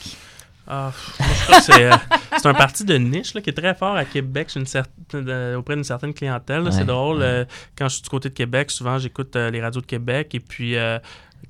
[0.67, 1.95] Ah, pff, moi, je crois que c'est, euh,
[2.37, 5.27] c'est un parti de niche là, qui est très fort à Québec chez une certaine-
[5.27, 6.61] euh, auprès d'une certaine clientèle.
[6.61, 7.17] Ouais, c'est drôle.
[7.17, 7.23] ouais.
[7.25, 7.45] euh,
[7.77, 10.39] quand je suis du côté de Québec, souvent j'écoute euh, les radios de Québec et
[10.39, 10.99] puis euh,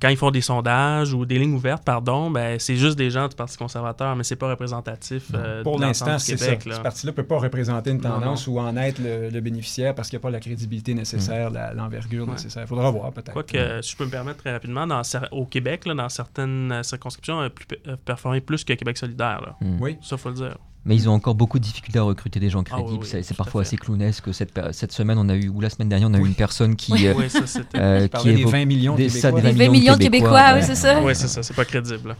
[0.00, 3.28] quand ils font des sondages ou des lignes ouvertes, pardon, ben, c'est juste des gens
[3.28, 5.24] du Parti conservateur, mais c'est pas représentatif.
[5.34, 6.46] euh, Pour l'instant, c'est ça.
[6.46, 6.74] Québec, là.
[6.76, 9.94] Ce parti-là ne peut pas représenter une Non, tendance ou en être le, le bénéficiaire
[9.94, 12.32] parce qu'il n'y a pas la crédibilité nécessaire, la- l'envergure Ouais.
[12.32, 12.62] nécessaire.
[12.64, 13.32] Il faudra voir peut-être.
[13.32, 16.82] Quoique, euh, si je peux me permettre très rapidement, dans, au Québec, là, dans certaines
[16.82, 17.66] circonscriptions, euh, plus,
[18.04, 19.40] performé plus que Québec solidaire.
[19.44, 19.56] Là.
[19.60, 19.80] Mm.
[19.80, 19.98] Oui.
[20.02, 20.56] Ça, faut le dire.
[20.84, 23.04] Mais ils ont encore beaucoup de difficultés à recruter des gens Ah oui, crédibles.
[23.14, 24.34] oui, c'est parfois assez clownesque.
[24.34, 26.28] Cette, cette semaine, on a eu, ou la semaine dernière, on a eu Oui.
[26.30, 27.78] une personne qui, euh, Oui, ça, c'était.
[27.78, 29.40] euh, qui parlait des évoque 20 millions de des- ça, Québécois.
[29.52, 31.00] des Les 20 millions de Québécois, oui, c'est ça?
[31.00, 32.16] Oui, c'est ça, c'est pas crédible.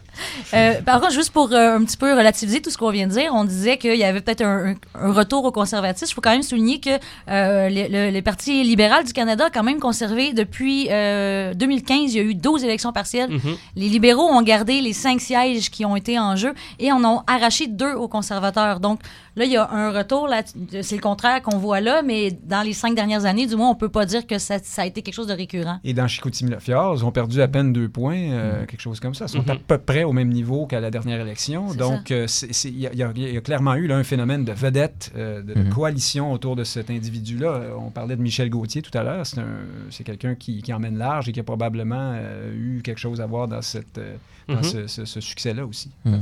[0.55, 3.13] Euh, par contre, juste pour euh, un petit peu relativiser tout ce qu'on vient de
[3.13, 6.13] dire, on disait qu'il y avait peut-être un, retour au conservatisme.
[6.13, 9.51] Il faut quand même souligner que euh, le, le- le Parti libéral du Canada a
[9.51, 13.31] quand même conservé depuis euh, 2015, il y a eu 12 élections partielles.
[13.31, 13.57] Mhm.
[13.75, 17.23] Les libéraux ont gardé les cinq sièges qui ont été en jeu et en ont
[17.27, 18.52] arraché deux aux conservateurs.
[18.81, 19.01] Donc
[19.37, 20.29] là, il y a un retour.
[20.29, 20.43] là-
[20.83, 23.75] C'est le contraire qu'on voit là, mais dans les cinq dernières années, du moins, on
[23.75, 25.79] peut pas dire que ça, ça a été quelque chose de récurrent.
[25.85, 29.25] Et dans Chicoutimi-Le-Fjord, ils ont perdu à peine deux points, euh, quelque chose comme ça.
[29.27, 29.61] Ils sont à Mhm.
[29.61, 31.69] peu près au même niveau qu'à la dernière élection.
[31.71, 32.27] C'est Donc, euh,
[32.65, 34.53] il y, a- il y a- il y a clairement eu là, un phénomène de
[34.53, 35.71] vedette, euh, de, de Mhm.
[35.71, 37.63] coalition autour de cet individu-là.
[37.79, 39.27] On parlait de Michel Gauthier tout à l'heure.
[39.27, 42.99] C'est un- c'est quelqu'un qui, qui emmène large et qui a probablement euh, eu quelque
[42.99, 44.01] chose à voir dans, cette,
[44.49, 45.91] dans ce, ce- ce succès-là aussi.
[46.05, 46.17] Mm.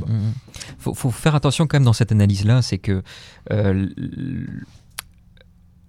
[0.79, 3.03] Faut, faut faire attention quand même dans cette analyse-là, c'est que
[3.51, 3.87] euh,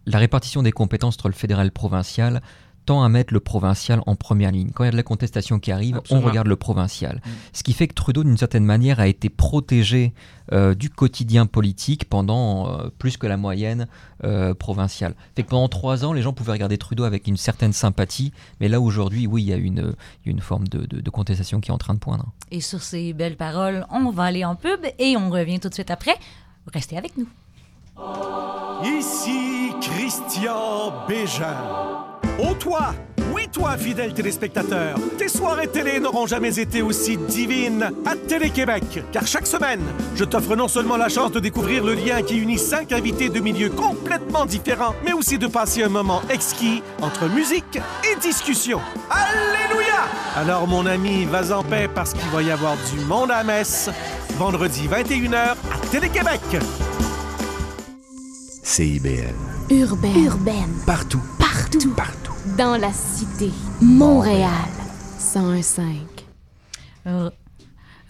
[0.07, 2.43] la répartition des compétences entre le fédéral et le provincial
[2.85, 4.71] tend à mettre le provincial en première ligne.
[4.75, 6.27] Quand il y a de la contestation qui arrive, Absolument.
[6.27, 7.17] on regarde le provincial.
[7.25, 7.31] Mm.
[7.53, 10.13] Ce qui fait que Trudeau, d'une certaine manière, a été protégé
[10.53, 13.87] euh, du quotidien politique pendant euh, plus que la moyenne
[14.25, 15.15] euh, provinciale.
[15.37, 18.69] Fait que pendant trois ans, les gens pouvaient regarder Trudeau avec une certaine sympathie, mais
[18.69, 21.75] là aujourd'hui, oui, il y a une, une forme de, de- de contestation qui est
[21.75, 22.27] en train de poindre.
[22.51, 25.75] Et sur ces belles paroles, on va aller en pub et on revient tout de
[25.75, 26.15] suite après.
[26.73, 27.29] Restez avec nous.
[28.85, 31.57] Ici Christian Bégin.
[32.39, 32.95] Oh toi,
[33.35, 39.27] oui toi, fidèle téléspectateur, tes soirées télé n'auront jamais été aussi divines à Télé-Québec, car
[39.27, 39.83] chaque semaine,
[40.17, 43.41] je t'offre non seulement la chance de découvrir le lien qui unit cinq invités de
[43.41, 47.79] milieux complètement différents, mais aussi de passer un moment exquis entre musique
[48.11, 48.81] et discussion.
[49.11, 50.05] Alléluia!
[50.37, 53.91] Alors mon ami, vas en paix parce qu'il va y avoir du monde à messe,
[54.39, 55.57] vendredi 21h à
[55.91, 56.41] Télé-Québec.
[58.63, 59.35] CIBL.
[59.71, 60.25] Urbaine.
[60.25, 60.75] Urbaine.
[60.87, 61.21] Partout.
[61.39, 61.95] Partout.
[61.95, 62.22] Partout.
[62.59, 63.51] Dans la cité.
[63.81, 64.51] Montréal.
[65.21, 65.83] 101.5.
[67.07, 67.31] Euh,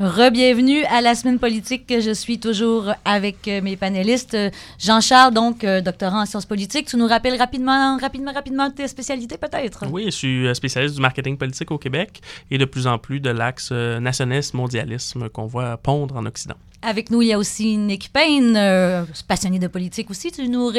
[0.00, 1.84] Rebienvenue à la semaine politique.
[2.00, 4.32] Je suis toujours avec euh, mes panélistes.
[4.32, 6.86] Euh, Jean-Charles, donc euh, doctorant en sciences politiques.
[6.86, 9.84] Tu nous rappelles rapidement, rapidement, rapidement tes spécialités peut-être?
[9.90, 13.28] Oui, je suis spécialiste du marketing politique au Québec et de plus en plus de
[13.28, 16.56] l'axe nationalisme-mondialisme qu'on voit pondre en Occident.
[16.84, 20.32] Avec nous, il y a aussi Nick Payne, euh, passionné de politique aussi.
[20.32, 20.72] Tu nous,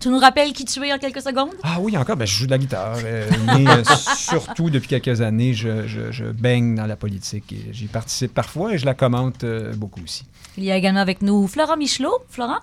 [0.00, 1.50] tu nous rappelles qui tu es en quelques secondes?
[1.62, 2.96] Ah oui, encore, ben, je joue de la guitare.
[3.04, 3.82] euh, mais euh,
[4.16, 7.52] surtout, depuis quelques années, je, je- je baigne dans la politique.
[7.52, 10.24] et J'y participe parfois et je la commente euh, beaucoup aussi.
[10.56, 12.18] Il y a également avec nous Florent Michelot.
[12.28, 12.58] Florent?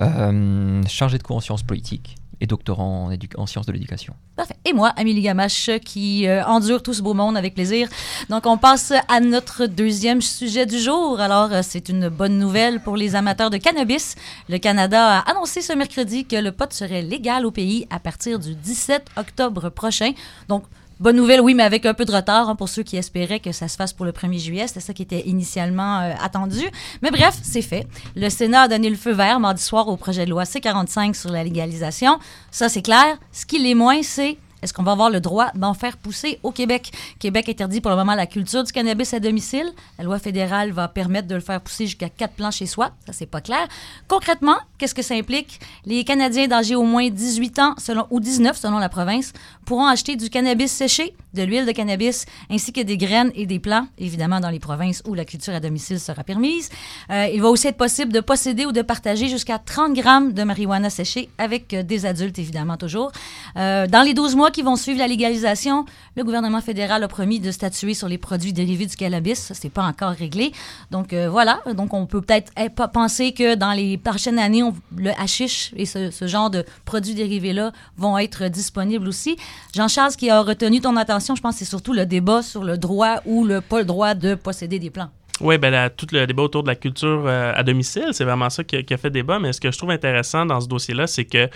[0.00, 4.14] Euh, chargé de cours en sciences politiques et doctorant en, sciences de l'éducation.
[4.36, 4.56] Parfait.
[4.64, 7.88] Et moi, Amélie Gamache, qui euh, endure tout ce beau monde avec plaisir.
[8.28, 11.20] Donc, on passe à notre deuxième sujet du jour.
[11.20, 14.14] Alors, euh, c'est une bonne nouvelle pour les amateurs de cannabis.
[14.48, 18.38] Le Canada a annoncé ce mercredi que le pot serait légal au pays à partir
[18.38, 20.12] du 17 octobre prochain.
[20.48, 20.64] Donc,
[21.00, 23.52] Bonne nouvelle, oui, mais avec un peu de retard hein, pour ceux qui espéraient que
[23.52, 24.66] ça se fasse pour le 1er juillet.
[24.66, 26.60] C'était ça qui était initialement euh, attendu.
[27.00, 27.86] Mais bref, c'est fait.
[28.16, 31.30] Le Sénat a donné le feu vert mardi soir au projet de loi C-45 sur
[31.30, 32.18] la légalisation.
[32.50, 33.16] Ça, c'est clair.
[33.32, 36.50] Ce qui l'est moins, c'est est-ce qu'on va avoir le droit d'en faire pousser au
[36.50, 36.92] Québec?
[37.18, 39.70] Québec interdit pour le moment la culture du cannabis à domicile.
[39.98, 42.92] La loi fédérale va permettre de le faire pousser jusqu'à quatre plants chez soi.
[43.06, 43.66] Ça, c'est pas clair.
[44.08, 45.60] Concrètement, qu'est-ce que ça implique?
[45.84, 49.32] Les Canadiens d'âge au moins 18 ans selon, ou 19 selon la province
[49.64, 53.58] pourront acheter du cannabis séché, de l'huile de cannabis, ainsi que des graines et des
[53.58, 56.68] plants, évidemment dans les provinces où la culture à domicile sera permise.
[57.10, 60.42] Euh, il va aussi être possible de posséder ou de partager jusqu'à 30 grammes de
[60.42, 63.12] marijuana séchée avec euh, des adultes, évidemment, toujours.
[63.56, 65.84] Euh, dans les 12 mois qui vont suivre la légalisation,
[66.16, 69.38] le gouvernement fédéral a promis de statuer sur les produits dérivés du cannabis.
[69.38, 70.52] Ça, c'est pas encore réglé.
[70.90, 71.60] Donc, euh, voilà.
[71.74, 74.62] Donc, on peut peut-être eh, penser que dans les prochaines années,
[74.96, 79.36] le hashish et ce, ce genre de produits dérivés-là vont être disponibles aussi.
[79.74, 82.78] Jean-Charles, ce qui a retenu ton attention, je pense, c'est surtout le débat sur le
[82.78, 85.10] droit ou le pas le droit de posséder des plants.
[85.40, 88.62] Oui, ben tout le débat autour de la culture euh, à domicile, c'est vraiment ça
[88.62, 89.38] qui a fait débat.
[89.38, 91.48] Mais ce que je trouve intéressant dans ce dossier-là, c'est que,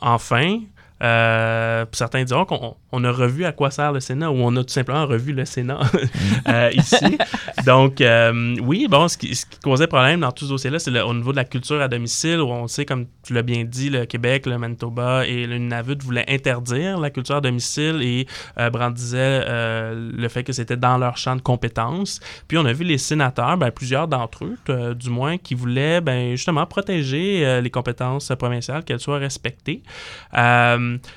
[0.00, 0.60] enfin,
[1.04, 4.64] euh, certains diront qu'on on a revu à quoi sert le Sénat ou on a
[4.64, 5.80] tout simplement revu le Sénat
[6.48, 7.18] euh, ici.
[7.66, 11.32] Donc, euh, oui, bon, ce qui, causait problème dans tout ce dossier-là, c'est au niveau
[11.32, 14.46] de la culture à domicile où on sait, comme tu l'as bien dit, le Québec,
[14.46, 18.26] le Manitoba et le Nunavut voulaient interdire la culture à domicile et
[18.70, 22.20] brandisaient euh, le fait que c'était dans leur champ de compétences.
[22.48, 26.30] Puis on a vu les sénateurs, ben, plusieurs d'entre eux, du moins, qui voulaient ben,
[26.30, 29.82] justement protéger les compétences provinciales, qu'elles soient respectées.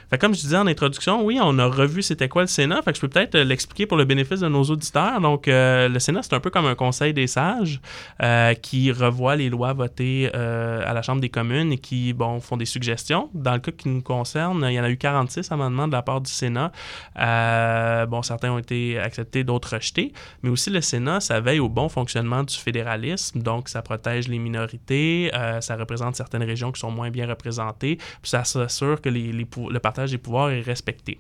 [0.10, 2.82] Fait comme je disais en introduction, oui, on a revu c'était quoi le Sénat.
[2.82, 5.20] Fait que je peux peut-être euh, l'expliquer pour le bénéfice de nos auditeurs.
[5.22, 7.80] Donc, euh, le Sénat, c'est un peu comme un conseil des sages
[8.24, 12.40] euh, qui revoit les lois votées euh, à la Chambre des communes et qui, bon,
[12.40, 13.30] font des suggestions.
[13.34, 16.02] Dans le cas qui nous concerne, il y en a eu 46 amendements de la
[16.02, 16.72] part du Sénat.
[17.20, 20.14] Euh, bon, certains ont été acceptés, d'autres rejetés.
[20.44, 23.40] Mais aussi, le Sénat, ça veille au bon fonctionnement du fédéralisme.
[23.42, 27.96] Donc, ça protège les minorités, euh, ça représente certaines régions qui sont moins bien représentées,
[27.98, 31.20] puis ça s'assure que les- les le partage des pouvoirs est respecté.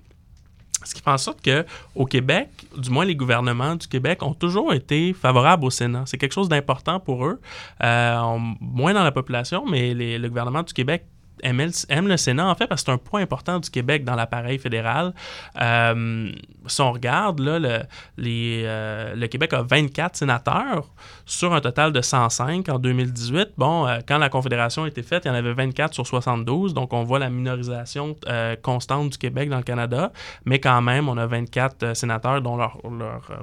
[0.83, 4.33] Ce qui fait en sorte que au Québec, du moins les gouvernements du Québec ont
[4.33, 6.03] toujours été favorables au Sénat.
[6.05, 7.41] C'est quelque chose d'important pour eux,
[7.83, 11.05] Euh, moins dans la population, mais le gouvernement du Québec
[11.43, 14.59] aime le, Sénat en fait parce que c'est un point important du Québec dans l'appareil
[14.59, 15.13] fédéral.
[15.61, 16.31] Euh,
[16.67, 17.79] si on regarde, là, le,
[18.19, 20.85] euh, Québec a 24 sénateurs
[21.25, 23.53] sur un total de 105 en 2018.
[23.57, 26.73] Bon, euh, quand la Confédération a été faite, il y en avait 24 sur 72,
[26.73, 28.15] donc on voit la minorisation
[28.61, 30.11] constante du Québec dans le Canada,
[30.45, 32.77] mais quand même, on a 24 euh, sénateurs dont leur,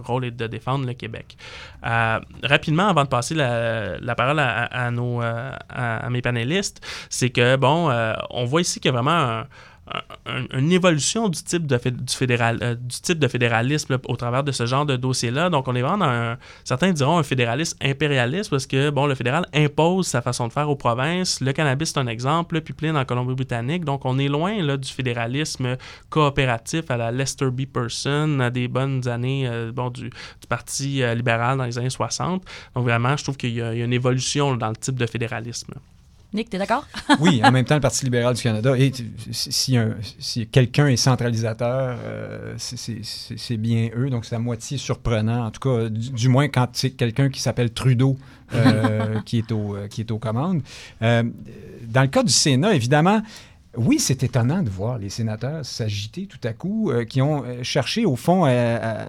[0.04, 1.36] rôle est de défendre le Québec.
[1.82, 6.80] Rapidement, avant de passer la, parole à, nos, à mes panélistes,
[7.10, 9.46] c'est que, bon, euh, on voit ici qu'il y a vraiment un-
[10.26, 15.50] un- une évolution du type de, euh, fédéralisme au travers de ce genre de dossier-là.
[15.50, 19.14] Donc, on est vraiment dans un, certains diront un fédéralisme impérialiste parce que, bon, le
[19.14, 21.40] fédéral impose sa façon de faire aux provinces.
[21.40, 23.84] Le cannabis, c'est un exemple, plein en Colombie-Britannique.
[23.84, 25.76] Donc, on est loin là, du fédéralisme
[26.08, 27.66] coopératif à la Lester B.
[27.66, 30.10] Person à des bonnes années euh, du,
[30.48, 32.42] Parti libéral dans les années 60.
[32.74, 35.74] Donc, vraiment, je trouve qu'il y, a une évolution dans le type de fédéralisme.
[36.34, 36.86] Nick, t'es d'accord?
[37.20, 38.92] Oui, en même temps, le Parti libéral du Canada, et
[39.30, 44.76] si, si un- si quelqu'un est centralisateur, euh, c'est- bien eux, donc c'est à moitié
[44.76, 48.18] surprenant, en tout cas, du, du moins quand c'est quelqu'un qui s'appelle Trudeau
[48.52, 50.62] euh, qui, est au, euh, qui est aux commandes.
[51.02, 51.22] Euh,
[51.86, 53.22] dans le cas du Sénat, évidemment,
[53.76, 58.04] oui, c'est étonnant de voir les sénateurs s'agiter tout à coup, euh, qui ont cherché,
[58.06, 59.02] au fond, à, à-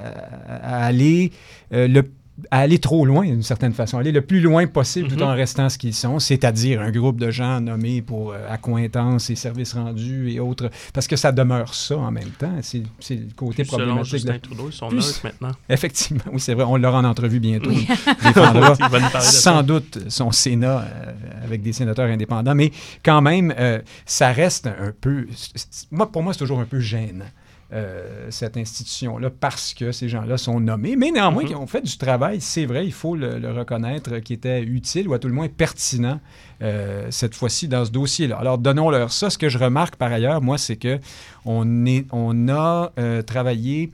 [0.57, 1.31] à aller
[1.73, 2.03] euh, le
[2.51, 5.21] à aller trop loin, d'une certaine façon, aller le plus loin possible tout Mhm.
[5.23, 9.35] en restant ce qu'ils sont, c'est-à-dire un groupe de gens nommés pour euh, accointance et
[9.35, 12.51] services rendus et autres, parce que ça demeure ça en même temps.
[12.61, 12.79] C'est
[13.11, 14.11] le côté Puis selon problématique.
[14.13, 15.51] de- Justin Trudeau, ils sont neutres maintenant.
[15.69, 17.69] Effectivement, oui, c'est vrai, on l'aura en entrevue bientôt.
[17.69, 17.87] Oui.
[18.25, 18.33] De
[19.13, 19.21] ça.
[19.21, 21.13] sans doute son Sénat euh,
[21.45, 22.71] avec des sénateurs indépendants, mais
[23.03, 25.27] quand même, euh, ça reste un peu.
[25.91, 27.25] Moi, pour moi, c'est toujours un peu gênant.
[27.73, 31.49] Euh, cette institution-là parce que ces gens-là sont nommés, mais néanmoins Mhm.
[31.49, 34.61] qui ont fait du travail, c'est vrai, il faut le, le reconnaître, euh, qui était
[34.61, 36.19] utile ou à tout le moins pertinent
[36.61, 38.37] euh, cette fois-ci dans ce dossier-là.
[38.37, 39.29] Alors donnons-leur ça.
[39.29, 40.99] Ce que je remarque par ailleurs, moi, c'est que
[41.43, 43.91] on, est, on a euh, travaillé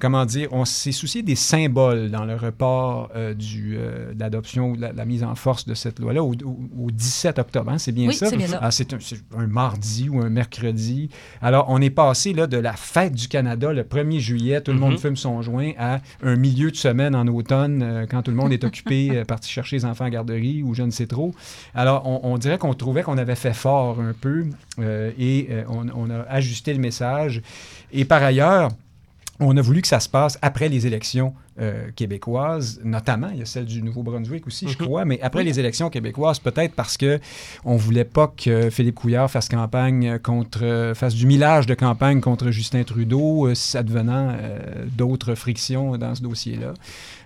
[0.00, 4.70] comment dire, on s'est soucié des symboles dans le report euh, du, euh, de l'adoption
[4.70, 7.70] ou de la, la mise en force de cette loi-là au, au- au 17 octobre.
[7.70, 8.26] hein, c'est bien Oui, ça?
[8.26, 8.58] c'est bien ça.
[8.60, 11.10] Ah, c'est un, mardi ou un mercredi.
[11.40, 14.78] Alors, on est passé là, de la fête du Canada le 1er juillet, tout le
[14.78, 14.98] monde Mhm.
[14.98, 18.52] fume son joint, à un milieu de semaine en automne, euh, quand tout le monde
[18.52, 21.34] est occupé, parti chercher les enfants à garderie ou je ne sais trop.
[21.74, 24.46] Alors, on, on dirait qu'on trouvait qu'on avait fait fort un peu
[25.18, 27.42] et on, on a ajusté le message.
[27.92, 28.70] Et par ailleurs,
[29.40, 33.42] on a voulu que ça se passe après les élections euh, québécoises, notamment, il y
[33.42, 34.86] a celle du Nouveau-Brunswick aussi, je Mhm.
[34.86, 35.46] crois, mais après Oui.
[35.46, 37.20] les élections québécoises, peut-être parce que
[37.64, 42.20] on voulait pas que Philippe Couillard fasse campagne contre, euh, fasse du millage de campagne
[42.20, 44.58] contre Justin Trudeau, euh, advenant euh,
[44.96, 46.74] d'autres frictions dans ce dossier-là.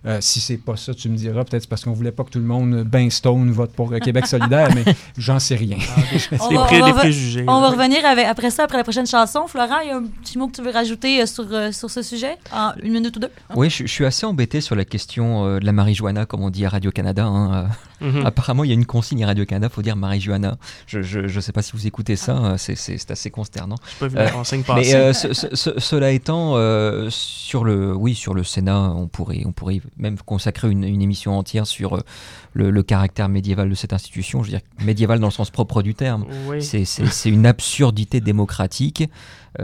[0.07, 2.31] Euh, si c'est pas ça, tu me diras, peut-être c'est parce qu'on voulait pas que
[2.31, 4.85] tout le monde, ben stone, vote pour euh, Québec solidaire, mais
[5.17, 5.79] j'en sais rien.
[6.41, 7.45] On va- pré- on des va- préjugés.
[7.49, 9.47] On va revenir avec, après ça, après la prochaine chanson.
[9.49, 11.91] Florent, il y a un petit mot que tu veux rajouter euh, sur, euh, sur
[11.91, 12.37] ce sujet?
[12.53, 13.31] En une minute ou deux?
[13.57, 16.51] Oui, je, je suis assez embêté sur la question euh, de la marijuana, comme on
[16.51, 17.25] dit à Radio-Canada.
[17.27, 17.69] hein,
[18.03, 18.11] euh.
[18.11, 18.27] Mhm.
[18.27, 20.57] Apparemment, il y a une consigne à Radio-Canada, faut dire marijuana.
[20.87, 23.77] Je ne sais pas si vous écoutez ça, euh, c'est- assez consternant.
[24.01, 28.15] J'ai pas vu Euh, Mais euh, ce- ce- ce- cela étant, euh, sur le, oui,
[28.15, 32.03] sur le Sénat, on pourrait, on pourrait même consacrer une, une émission entière sur
[32.53, 34.43] le, le caractère médiéval de cette institution.
[34.43, 36.25] Je veux dire médiéval dans le sens propre du terme.
[36.49, 36.63] oui.
[36.63, 39.05] C'est- une absurdité démocratique.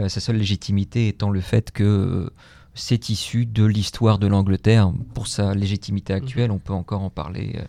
[0.07, 2.29] Sa seule légitimité étant le fait que
[2.75, 4.91] c'est issu de l'histoire de l'Angleterre.
[5.13, 7.63] Pour sa légitimité actuelle, on peut encore en parler euh,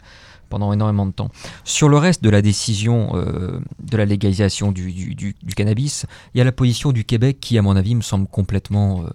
[0.51, 1.31] pendant énormément de temps.
[1.65, 6.07] Sur le reste de la décision euh, de la légalisation du, du- du- du cannabis,
[6.35, 9.09] il y a la position du Québec qui, à mon avis, me semble complètement, euh,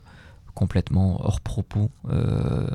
[0.55, 1.91] complètement hors propos.
[2.09, 2.67] Euh,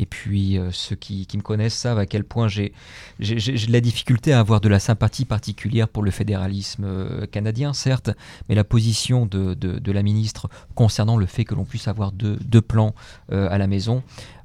[0.00, 2.72] et puis, euh, ceux qui, qui me connaissent savent à quel point j'ai
[3.18, 6.84] j'ai j'ai- j'ai de la difficulté à avoir de la sympathie particulière pour le fédéralisme
[6.84, 8.10] euh, canadien, certes,
[8.48, 12.12] mais la position de, de- de la ministre concernant le fait que l'on puisse avoir
[12.12, 12.94] deux, deux plans
[13.32, 14.02] euh, à la maison,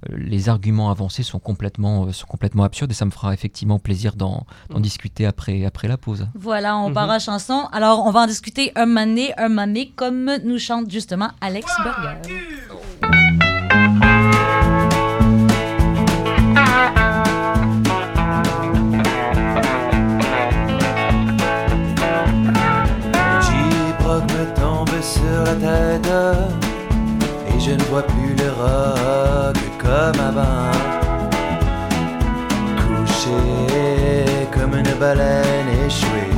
[0.10, 4.16] les arguments avancés sont complètement, euh, sont complètement absurdes et ça me fera effectivement plaisir
[4.16, 6.28] d'en d'en discuter après, après la pause.
[6.36, 7.68] Voilà, on part à chanson.
[7.72, 13.43] Alors, on va en discuter un mané, un mané, comme nous chante justement Alex Burger.
[27.48, 30.72] Et je ne vois plus le rock comme avant.
[32.82, 36.34] Couché comme une baleine échouée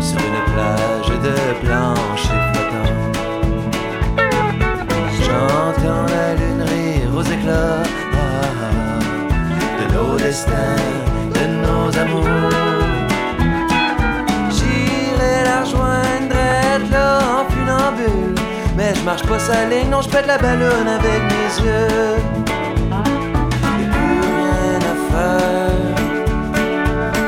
[0.00, 1.34] Sur une plage de
[1.64, 2.92] plancher flottant
[5.24, 7.82] J'entends la lune rire aux éclats.
[8.12, 8.16] Ah,
[8.64, 8.98] ah,
[9.78, 10.84] De nos destins,
[19.02, 22.16] je marche pas sa ligne, non je pète la ballonne avec mes yeux.
[22.88, 25.96] Y'a plus rien à faire.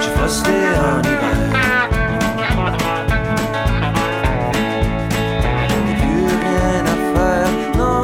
[0.00, 1.50] J'ai frosté en hiver
[5.68, 8.02] Y'a plus rien à faire, non.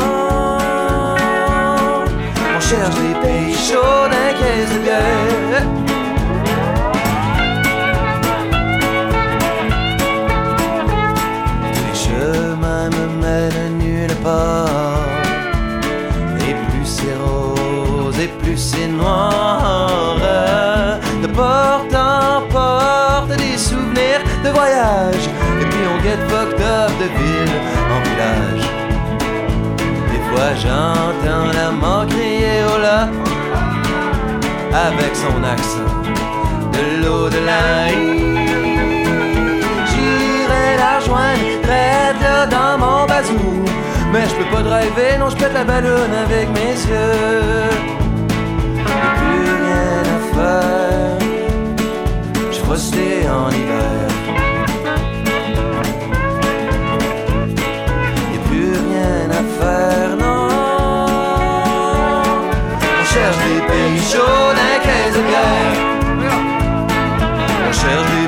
[2.56, 5.64] On cherche des pays chauds d'un caisse de bière
[30.62, 33.08] j'entends la mort crier au là
[34.86, 35.94] avec son accent
[36.74, 37.88] de l'au-delà.
[39.90, 43.64] J'irai la rejoindre, traite dans mon bazou.
[44.12, 47.70] Mais je peux pas driver, non, je pète la ballonne avec mes yeux.
[49.18, 51.18] Plus rien à faire,
[52.52, 54.09] je frosté en hiver.
[63.20, 65.22] Cherche des pays chauds d'un caisse de
[68.12, 68.19] des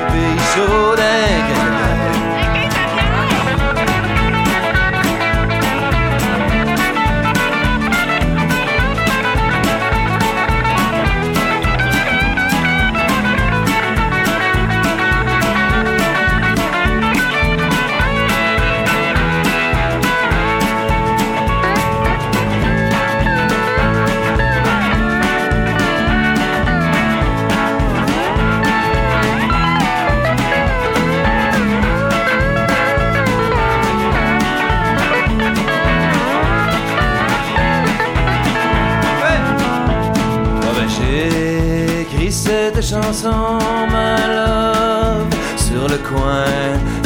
[42.83, 43.59] chanson,
[43.89, 45.25] my love,
[45.55, 46.45] sur le coin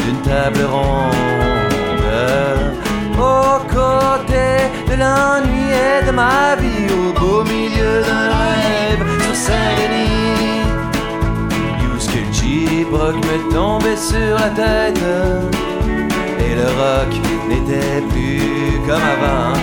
[0.03, 1.13] d'une table ronde.
[3.17, 10.65] Aux côtés de l'ennui et de ma vie, au beau milieu d'un rêve sur Saint-Denis.
[11.83, 15.03] Où que J-Brock me tombait sur la tête
[16.39, 17.13] et le rock
[17.49, 19.53] n'était plus comme avant.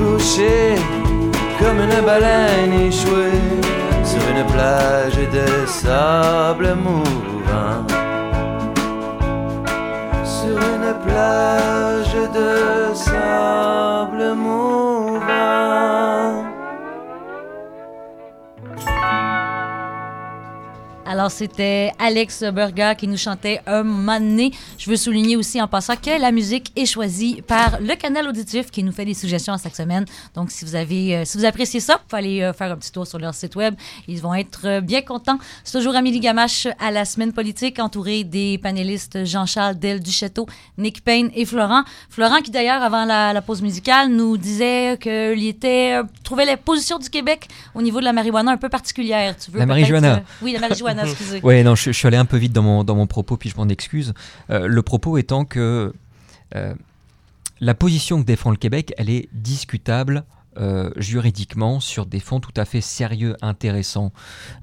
[0.00, 0.74] accroché
[1.58, 3.79] comme une baleine échouée
[4.40, 7.84] une plage de sable mouvant.
[10.24, 15.20] Sur une plage de sable mouvant.
[21.10, 24.52] Alors, c'était Alex Burger qui nous chantait un moment donné.
[24.78, 28.70] Je veux souligner aussi en passant que la musique est choisie par le canal auditif
[28.70, 30.04] qui nous fait des suggestions à chaque semaine.
[30.36, 32.92] Donc, si vous avez, euh, si vous appréciez ça, vous aller euh, faire un petit
[32.92, 33.74] tour sur leur site web.
[34.06, 35.38] Ils vont être euh, bien contents.
[35.64, 40.46] C'est toujours Amélie Gamache à la semaine politique, entourée des panélistes Jean-Charles Del Duchetto,
[40.78, 41.82] Nick Payne et Florent.
[42.08, 46.56] Florent qui, d'ailleurs, avant la, la pause musicale, nous disait qu'il était, euh, trouvait la
[46.56, 49.34] position du Québec au niveau de la marijuana un peu particulière.
[49.36, 50.22] Tu veux La marijuana.
[50.40, 51.40] oui, la marijuana, excusez.
[51.42, 53.48] Ouais, non, je, je suis allé un peu vite dans mon, dans mon propos, puis
[53.50, 54.14] je m'en excuse.
[54.50, 55.92] Euh, le propos étant que
[56.54, 56.74] euh,
[57.60, 60.24] la position que défend le Québec, elle est discutable
[60.58, 64.12] euh, juridiquement sur des fonds tout à fait sérieux, intéressants.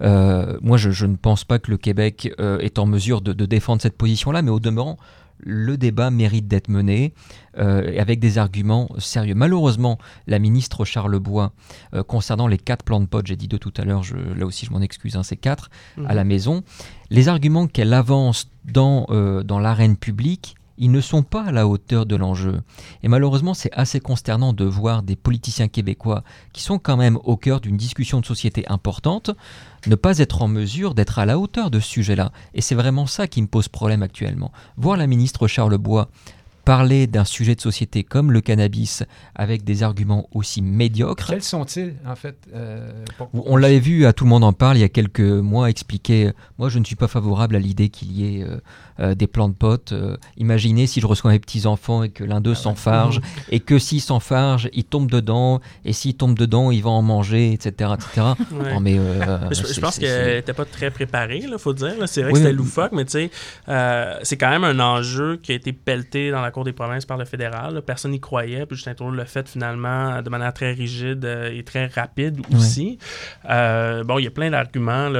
[0.02, 3.34] Euh, moi, je, je ne pense pas que le Québec euh, est en mesure de,
[3.34, 4.98] de défendre cette position-là, mais au demeurant,
[5.40, 7.14] le débat mérite d'être mené
[7.58, 9.36] euh, avec des arguments sérieux.
[9.36, 11.54] Malheureusement, la ministre Charlebois,
[11.94, 14.04] euh, concernant les quatre plans de potes, j'ai dit deux tout à l'heure,
[14.36, 15.70] là aussi je m'en excuse, hein, c'est quatre,
[16.06, 16.64] à la maison,
[17.10, 21.68] les arguments qu'elle avance dans, euh, dans l'arène publique, ils ne sont pas à la
[21.68, 22.62] hauteur de l'enjeu.
[23.04, 26.24] Et malheureusement, c'est assez consternant de voir des politiciens québécois
[26.54, 29.32] qui sont quand même au cœur d'une discussion de société importante
[29.88, 32.32] ne pas être en mesure d'être à la hauteur de ce sujet-là.
[32.54, 34.52] Et c'est vraiment ça qui me pose problème actuellement.
[34.76, 36.10] Voir la ministre Charlebois
[36.68, 39.04] parler d'un sujet de société comme le cannabis
[39.36, 44.12] avec des arguments aussi médiocres, Quels sont-ils, en fait euh, pour- on l'avait vu, à
[44.12, 46.98] tout le monde en parle, il y a quelques mois, expliquer, moi je ne suis
[46.98, 48.58] pas favorable à l'idée qu'il y ait euh,
[49.00, 49.92] euh, des plans de potes.
[49.92, 54.02] Euh, imaginez si je reçois mes petits-enfants et que l'un d'eux s'enfarge, et que s'il
[54.02, 57.92] s'enfarge, il tombe dedans, et s'il tombe dedans, il va en manger, etc.
[57.94, 58.28] etc.
[58.58, 58.74] Ouais.
[58.74, 61.94] Non, mais, euh, Je, pense qu'elle n'était pas très préparée, il faut dire.
[62.08, 63.32] C'est vrai Oui, que c'était loufoque, mais tu sais,
[63.70, 67.06] euh, c'est quand même un enjeu qui a été pelleté dans la Cour des provinces
[67.06, 67.76] par le fédéral.
[67.76, 67.82] là.
[67.84, 68.66] Personne n'y croyait.
[68.66, 72.98] Puis Justin Trudeau l'a fait finalement de manière très rigide euh, et très rapide aussi.
[73.48, 75.12] Euh, bon, il y a plein d'arguments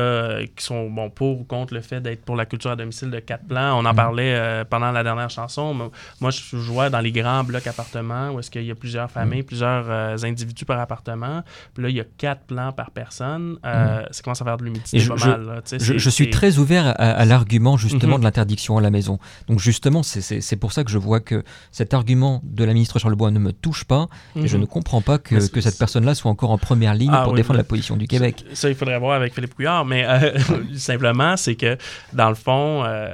[0.56, 3.20] qui sont bon, pour ou contre le fait d'être pour la culture à domicile de
[3.20, 3.78] quatre plans.
[3.80, 5.76] On en parlait euh, pendant la dernière chanson.
[5.76, 9.12] Moi- Moi, je jouais dans les grands blocs appartements où est-ce qu'il y a plusieurs
[9.12, 11.44] familles, plusieurs euh, individus par appartement.
[11.76, 13.58] Puis là, il y a quatre plans par personne.
[13.64, 14.98] Euh, Ça commence à faire de l'humidité?
[14.98, 15.46] Je- pas je- mal.
[15.46, 15.56] là.
[15.62, 18.20] Tu sais, Je, c'est- je suis très ouvert à, à l'argument justement Mhm.
[18.22, 19.20] de l'interdiction à la maison.
[19.48, 23.30] Donc justement, c'est pour ça que je vois que cet argument de la ministre Charlebois
[23.32, 24.62] ne me touche pas et je Mhm.
[24.62, 27.38] ne comprends pas que, que cette personne-là soit encore en première ligne Ah pour oui,
[27.38, 28.44] défendre la position du Québec.
[28.50, 30.38] Ça, ça, il faudrait voir avec Philippe Couillard, mais euh,
[30.76, 31.78] simplement, c'est que
[32.14, 33.12] dans le fond, euh,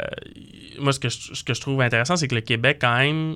[0.80, 3.36] moi, ce que, je, ce que je trouve intéressant, c'est que le Québec, quand même,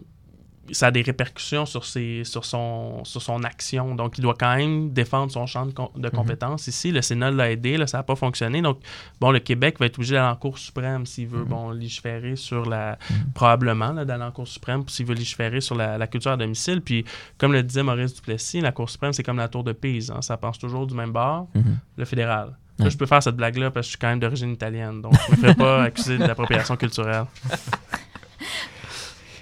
[0.71, 3.95] ça a des répercussions sur, ses, sur, son, sur son action.
[3.95, 6.67] Donc, il doit quand même défendre son champ de, com- de compétences.
[6.67, 8.61] Ici, le Sénat l'a aidé, là, ça n'a pas fonctionné.
[8.61, 8.79] Donc,
[9.19, 12.65] bon, le Québec va être obligé d'aller en Cour suprême s'il veut, bon, légiférer sur
[12.65, 12.97] la...
[13.33, 16.81] Probablement, là, d'aller en Cour suprême s'il veut légiférer sur la, la culture à domicile.
[16.81, 17.05] Puis,
[17.37, 20.11] comme le disait Maurice Duplessis, la Cour suprême, c'est comme la tour de Pise.
[20.11, 20.21] hein.
[20.21, 21.77] Ça pense toujours du même bord, Mhm.
[21.97, 22.57] le fédéral.
[22.79, 25.01] Là, je peux faire cette blague-là parce que je suis quand même d'origine italienne.
[25.01, 27.25] Donc, je ne me ferai pas accuser d'appropriation culturelle.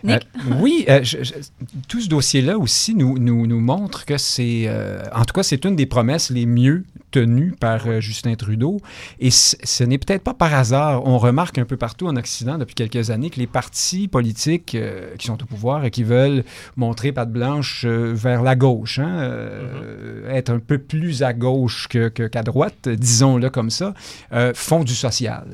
[0.08, 0.20] Euh,
[0.60, 1.03] oui, euh,
[1.88, 5.66] tout ce dossier-là aussi nous, nous, nous montre que c'est, euh, en tout cas, c'est
[5.66, 6.84] une des promesses les mieux
[7.59, 8.78] par euh, Justin Trudeau.
[9.20, 11.05] Et ce n'est peut-être pas par hasard.
[11.05, 15.16] On remarque un peu partout en Occident depuis quelques années que les partis politiques euh,
[15.18, 16.43] qui sont au pouvoir et qui veulent
[16.76, 21.88] montrer patte blanche euh, vers la gauche, hein, euh, être un peu plus à gauche
[21.89, 23.93] que, que- qu'à droite, disons-le comme ça,
[24.53, 25.45] font du social.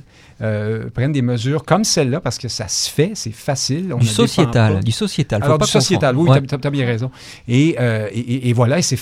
[0.94, 3.94] Prennent des mesures comme celle-là parce que ça se fait, c'est facile.
[3.94, 5.40] on Du sociétal, du sociétal.
[5.42, 6.30] faut Alors, pas du sociétal, oui.
[6.30, 6.42] Ouais.
[6.42, 7.12] tu as, bien raison.
[7.48, 8.98] Et, et, et- et voilà, et c'est,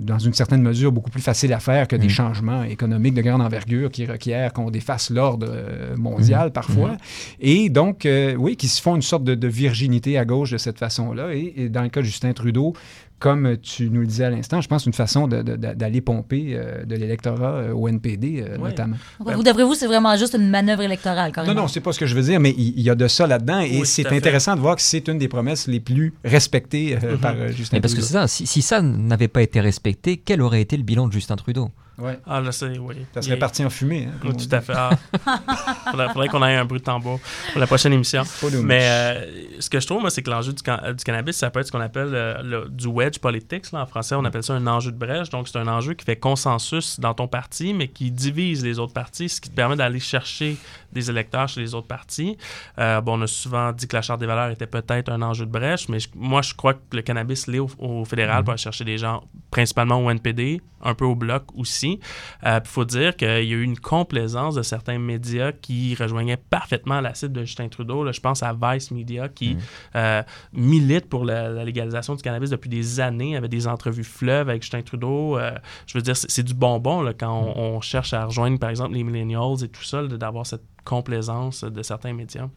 [0.00, 2.10] dans une certaine mesure beaucoup plus facile à faire que des Mm.
[2.10, 6.52] changements économiques de grande envergure qui requièrent qu'on défasse l'ordre euh, mondial Mm.
[6.52, 6.96] parfois.
[7.40, 10.58] Et donc, euh, oui, qui se font une sorte de, de virginité à gauche de
[10.58, 11.34] cette façon-là.
[11.34, 12.74] Et, et dans le cas de Justin Trudeau,
[13.18, 16.94] comme tu nous le disais à l'instant, je pense une façon d'aller pomper euh, de
[16.94, 18.96] l'électorat euh, au NPD, euh, notamment.
[19.18, 21.54] Vous, d'après vous, c'est vraiment juste une manœuvre électorale, carrément?
[21.54, 23.26] Non, non, c'est pas ce que je veux dire, mais il y, a de ça
[23.26, 24.16] là-dedans et Oui, c'est fait.
[24.16, 27.18] intéressant de voir que c'est une des promesses les plus respectées euh, Mhm.
[27.18, 28.06] par euh, Justin Mais parce que Trudeau.
[28.06, 31.12] c'est ça, si, si ça n'avait pas été respecté, quel aurait été le bilan de
[31.12, 31.70] Justin Trudeau?
[31.98, 32.18] Ouais.
[32.26, 32.94] Ah, là, c'est, oui.
[33.12, 34.06] Ça serait parti en fumée.
[34.08, 34.72] hein, tout à fait.
[34.76, 34.90] Ah.
[35.90, 37.18] faudrait, faudrait qu'on ait un bruit de tambour
[37.52, 38.22] pour la prochaine émission.
[38.62, 39.26] Mais euh,
[39.58, 41.60] ce que je trouve, moi, c'est que l'enjeu du, can- euh, du cannabis, ça peut
[41.60, 43.72] être ce qu'on appelle euh, le- du wedge politics.
[43.72, 43.82] Là.
[43.82, 45.30] En français, on appelle ça un enjeu de brèche.
[45.30, 48.92] Donc, c'est un enjeu qui fait consensus dans ton parti, mais qui divise les autres
[48.92, 50.56] partis, ce qui te permet d'aller chercher
[50.92, 52.36] des électeurs chez les autres partis.
[52.78, 55.46] Euh, bon, on a souvent dit que la Charte des valeurs était peut-être un enjeu
[55.46, 58.52] de brèche, mais je- moi, je crois que le cannabis l'est au, au fédéral pour
[58.52, 61.98] aller chercher des gens, principalement au NPD, un peu au Bloc aussi.
[62.44, 67.00] Il faut dire qu'il y a eu une complaisance de certains médias qui rejoignaient parfaitement
[67.00, 68.04] la cible de Justin Trudeau.
[68.04, 69.56] Là, je pense à Vice Media qui
[69.96, 70.22] euh,
[70.52, 74.62] milite pour la, la légalisation du cannabis depuis des années, avec des entrevues fleuves avec
[74.62, 75.36] Justin Trudeau.
[75.38, 75.50] Euh,
[75.86, 78.94] je veux dire, c'est du bonbon là, quand on, on cherche à rejoindre, par exemple,
[78.94, 82.48] les millennials et tout ça, d'avoir cette complaisance de certains médias.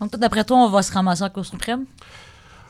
[0.00, 1.84] Donc, toi, d'après toi, on va se ramasser en Cour suprême?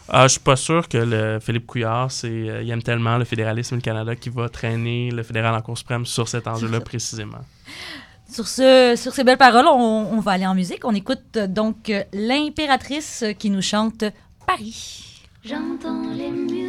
[0.08, 3.24] Ah, je suis pas sûr que le Philippe Couillard, c'est, euh, il aime tellement le
[3.24, 6.80] fédéralisme et le Canada qu'il va traîner le fédéral en Cour suprême sur cet enjeu-là
[6.92, 7.40] précisément.
[8.30, 10.84] Sur, ce, sur ces belles paroles, on, on va aller en musique.
[10.84, 14.04] On écoute euh, donc euh, l'impératrice qui nous chante
[14.46, 15.24] Paris.
[15.44, 16.65] J'entends les murmures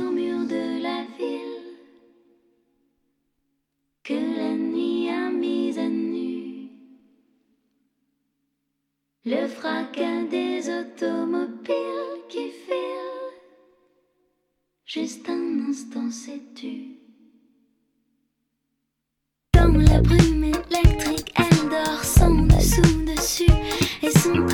[9.30, 13.34] Le fracas des automobiles qui filent.
[14.86, 16.96] Juste un instant, sais-tu?
[19.54, 23.52] Dans la brume électrique, elle dort son dessous dessus
[24.02, 24.46] et son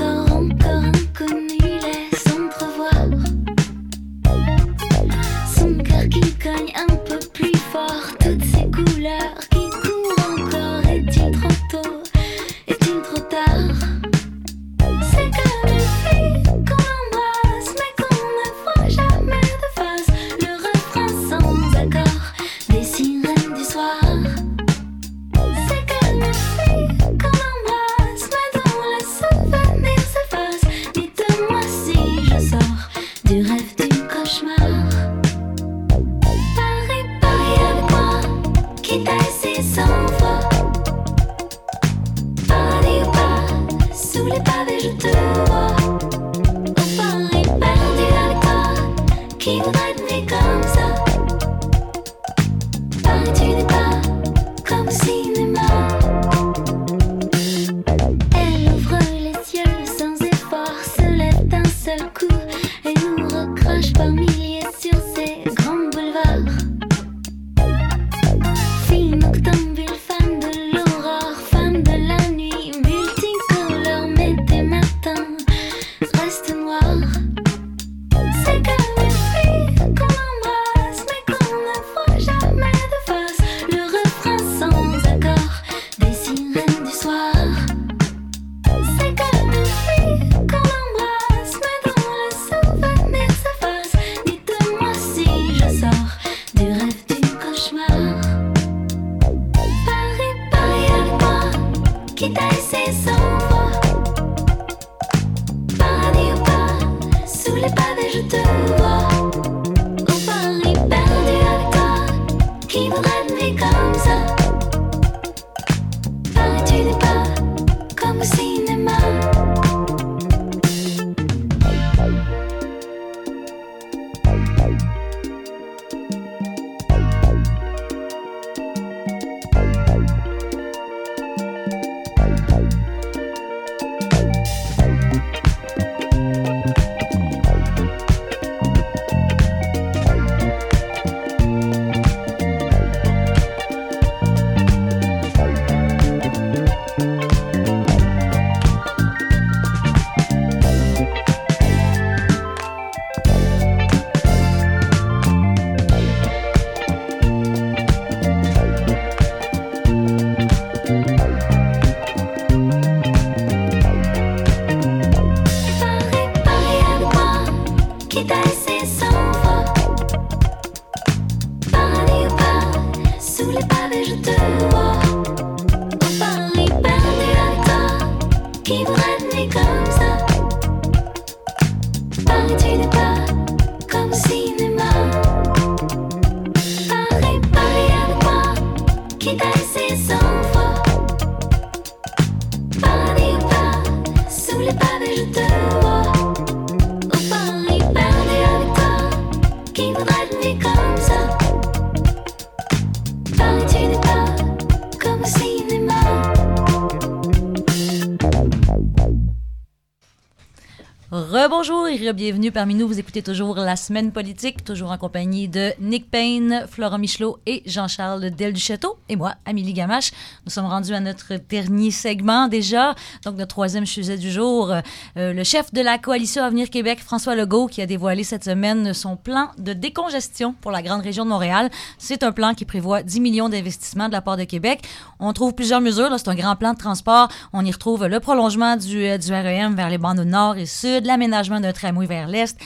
[212.13, 212.87] bienvenue parmi nous.
[213.15, 218.31] Écoutez toujours La Semaine politique, toujours en compagnie de Nick Payne, Florent Michelot et Jean-Charles
[218.31, 218.97] Del Duchâteau.
[219.07, 220.09] Et moi, Amélie Gamache.
[220.47, 224.73] Nous sommes rendus à notre dernier segment déjà, donc notre troisième sujet du jour.
[225.17, 228.95] Euh, le chef de la coalition Avenir Québec, François Legault, qui a dévoilé cette semaine
[228.95, 231.69] son plan de décongestion pour la grande région de Montréal.
[231.99, 234.81] C'est un plan qui prévoit 10 millions d'investissements de la part de Québec.
[235.19, 236.09] On trouve plusieurs mesures.
[236.17, 237.27] C'est un grand plan de transport.
[237.53, 241.05] On y retrouve le prolongement du, euh, du REM vers les bandes nord et sud,
[241.05, 242.57] l'aménagement d'un tramway vers l'est,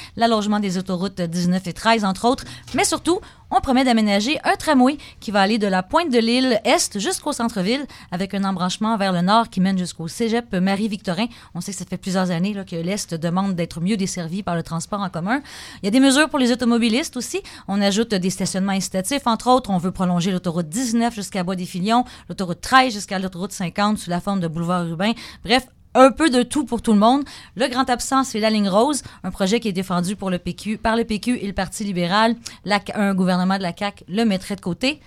[0.60, 2.46] des autoroutes 19 et 13, entre autres.
[2.74, 3.20] Mais surtout,
[3.50, 7.32] on promet d'aménager un tramway qui va aller de la pointe de l'île est jusqu'au
[7.32, 11.28] centre-ville avec un embranchement vers le nord qui mène jusqu'au cégep Marie-Victorin.
[11.56, 14.56] On sait que ça fait plusieurs années là, que l'est demande d'être mieux desservi par
[14.56, 15.42] le transport en commun.
[15.82, 17.42] Il y a des mesures pour les automobilistes aussi.
[17.68, 19.26] On ajoute des stationnements incitatifs.
[19.26, 24.10] Entre autres, on veut prolonger l'autoroute 19 jusqu'à Bois-des-Filions, l'autoroute 13 jusqu'à l'autoroute 50 sous
[24.10, 25.14] la forme de boulevard urbain.
[25.46, 25.68] Bref,
[25.98, 27.24] un peu de tout pour tout le monde.
[27.56, 30.78] Le grand absent, c'est la ligne rose, un projet qui est défendu pour le PQ,
[30.78, 32.36] par le PQ et le Parti libéral.
[32.66, 35.00] La- un gouvernement de la CAQ le mettrait de côté.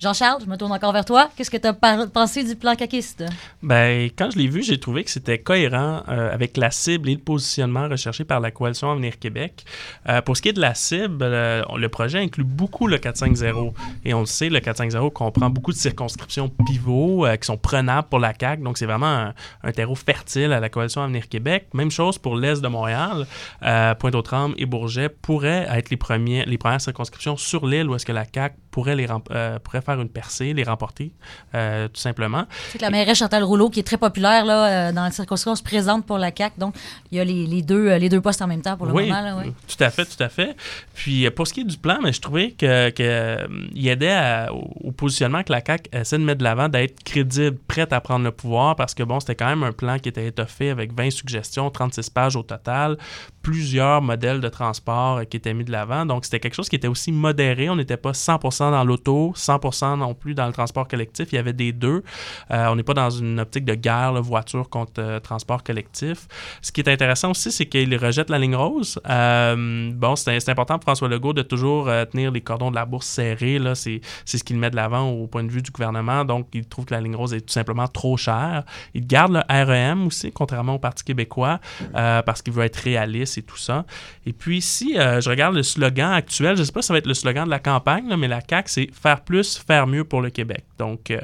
[0.00, 1.30] Jean-Charles, je me tourne encore vers toi.
[1.36, 3.24] Qu'est-ce que tu as pensé du plan caquiste?
[3.62, 7.14] Ben, quand je l'ai vu, j'ai trouvé que c'était cohérent euh, avec la cible et
[7.14, 9.64] le positionnement recherché par la coalition Avenir Québec.
[10.08, 13.74] Euh, pour ce qui est de la cible, euh, le projet inclut beaucoup le 450.
[14.04, 18.08] Et on le sait, le 450 comprend beaucoup de circonscriptions pivots euh, qui sont prenables
[18.08, 18.62] pour la CAQ.
[18.62, 21.68] Donc, c'est vraiment un, un terreau fertile à la coalition Avenir Québec.
[21.72, 23.26] Même chose pour l'est de Montréal.
[23.62, 28.06] Euh, Pointe-aux-Trembles et Bourget pourraient être les, premiers, les premières circonscriptions sur l'île où est-ce
[28.06, 31.12] que la CAQ pourrait, les, euh, pourrait faire une percée, les remporter,
[31.54, 32.44] euh, tout simplement.
[32.70, 35.54] C'est que la mairesse Chantal Rouleau, qui est très populaire là, euh, dans la circonscription,
[35.54, 36.58] se présente pour la CAQ.
[36.58, 36.74] Donc,
[37.10, 38.92] il y a les, les deux, euh, les deux postes en même temps pour le
[38.92, 39.20] oui, moment.
[39.20, 39.52] Là, ouais.
[39.68, 40.56] tout à fait, tout à fait.
[40.94, 43.38] Puis pour ce qui est du plan, mais je trouvais que, que,
[43.74, 47.56] il aidait à- au, positionnement que la CAQ essaie de mettre de l'avant, d'être crédible,
[47.66, 50.26] prête à prendre le pouvoir, parce que bon, c'était quand même un plan qui était
[50.26, 52.96] étoffé avec 20 suggestions, 36 pages au total,
[53.42, 56.06] plusieurs modèles de transport qui étaient mis de l'avant.
[56.06, 57.68] Donc c'était quelque chose qui était aussi modéré.
[57.70, 61.28] On n'était pas 100% dans l'auto, 100% non plus dans le transport collectif.
[61.32, 62.02] Il y avait des deux.
[62.50, 66.26] Euh, on n'est pas dans une optique de guerre, là, voiture contre euh, transport collectif.
[66.62, 69.00] Ce qui est intéressant aussi, c'est qu'il rejette la ligne rose.
[69.08, 72.84] Euh, bon, c'est important pour François Legault de toujours euh, tenir les cordons de la
[72.84, 73.60] bourse serrés.
[73.74, 76.24] C'est ce qu'il met de l'avant au point de vue du gouvernement.
[76.24, 78.64] Donc, il trouve que la ligne rose est tout simplement trop chère.
[78.94, 81.60] Il garde le REM aussi, contrairement au Parti québécois,
[81.92, 83.84] parce qu'il veut être réaliste et tout ça.
[84.26, 86.98] Et puis, si je regarde le slogan actuel, je ne sais pas si ça va
[86.98, 90.20] être le slogan de la campagne, mais la CAQ, c'est faire plus, faire mieux pour
[90.20, 90.64] le Québec.
[90.78, 91.20] Donc, euh,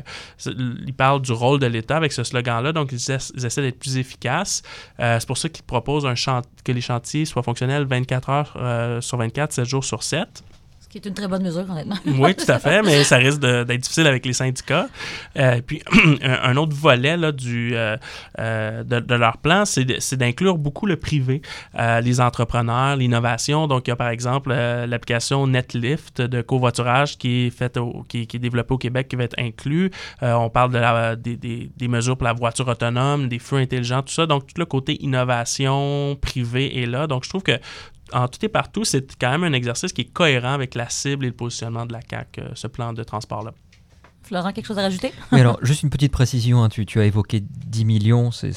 [0.47, 2.73] il parle du rôle de l'État avec ce slogan-là.
[2.73, 4.63] Donc, ils, essa- ils essaient d'être plus efficaces.
[5.01, 6.07] Euh, c'est pour ça qu'ils proposent
[6.65, 10.43] que les chantiers soient fonctionnels 24 heures euh, sur 24, 7 jours sur 7.
[10.91, 11.95] Qui est une très bonne mesure, honnêtement.
[12.19, 14.89] Oui, tout à fait, mais ça risque d'être difficile avec les syndicats.
[15.39, 15.81] Euh, puis,
[16.25, 17.97] un, autre volet du, euh,
[18.41, 19.85] euh, de, leur plan, c'est
[20.17, 21.43] d'inclure beaucoup le privé,
[22.03, 23.69] les entrepreneurs, l'innovation.
[23.69, 28.23] Donc, il y a par exemple l'application NetLift de covoiturage qui est, faite au- qui,
[28.23, 29.93] est développée au Québec qui va être inclus.
[30.21, 34.13] On parle de la- des, des- mesures pour la voiture autonome, des feux intelligents, tout
[34.13, 34.27] ça.
[34.27, 37.07] Donc, tout le côté innovation privé est là.
[37.07, 37.59] Donc, je trouve que
[38.13, 41.25] en tout et partout, c'est quand même un exercice qui est cohérent avec la cible
[41.25, 43.53] et le positionnement de la CAQ, euh, ce plan de transport-là.
[44.23, 45.13] Florent, quelque chose à rajouter?
[45.33, 48.53] Mais alors, juste une petite précision, hein, tu, tu as évoqué 10 millions, c'est-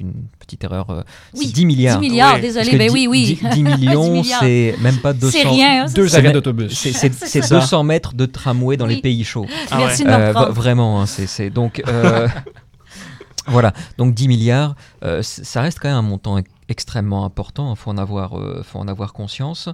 [0.00, 0.90] une petite erreur.
[0.90, 1.02] euh,
[1.34, 1.98] Oui, c'est 10 milliards.
[2.00, 2.40] 10 milliards, Oui.
[2.42, 2.70] Désolé.
[2.70, 3.38] que Ben 10 oui, oui.
[3.42, 4.40] 10, 10 millions, 10 milliards.
[4.40, 5.38] c'est même pas 200.
[5.42, 5.84] C'est rien.
[5.84, 6.72] hein, Deux c'est- arrêts d'autobus.
[6.78, 7.56] C'est c'est- C'est c'est ça.
[7.60, 8.96] 200 mètres de tramway dans Oui.
[8.96, 9.46] les pays chauds.
[9.70, 10.10] Ah Merci ouais.
[10.10, 12.28] Euh, vraiment, hein, c'est donc euh,
[13.46, 13.72] voilà.
[13.98, 16.36] Donc 10 milliards, euh, ça reste quand même un montant
[16.68, 17.72] extrêmement important.
[17.72, 19.68] Il faut en avoir, euh, faut en avoir conscience.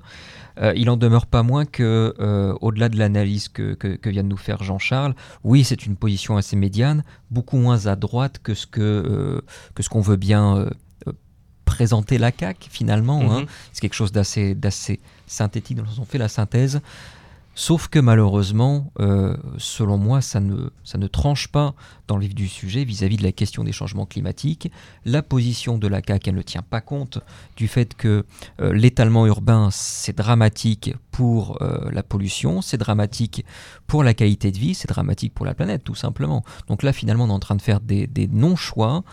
[0.61, 4.22] Euh, il en demeure pas moins que, euh, au-delà de l'analyse que, que- que vient
[4.24, 5.14] de nous faire Jean-Charles,
[5.45, 9.43] oui, c'est une position assez médiane, beaucoup moins à droite que ce que
[9.74, 10.68] que ce qu'on veut bien
[11.64, 13.20] présenter la CAQ finalement.
[13.30, 13.40] hein.
[13.40, 13.47] Mhm.
[13.72, 16.80] C'est quelque chose d'assez d'assez synthétique où on fait la synthèse.
[17.55, 21.74] Sauf que malheureusement, euh, selon moi, ça ne, ça ne tranche pas
[22.09, 24.70] dans le vif du sujet vis-à-vis de la question des changements climatiques.
[25.05, 27.18] La position de la CAQ, elle ne tient pas compte
[27.57, 28.24] du fait que
[28.61, 33.44] euh, l'étalement urbain, c'est dramatique pour euh, la pollution, c'est dramatique
[33.86, 36.42] pour la qualité de vie, c'est dramatique pour la planète, tout simplement.
[36.68, 39.05] Donc là, finalement, on est en train de faire des, des non-choix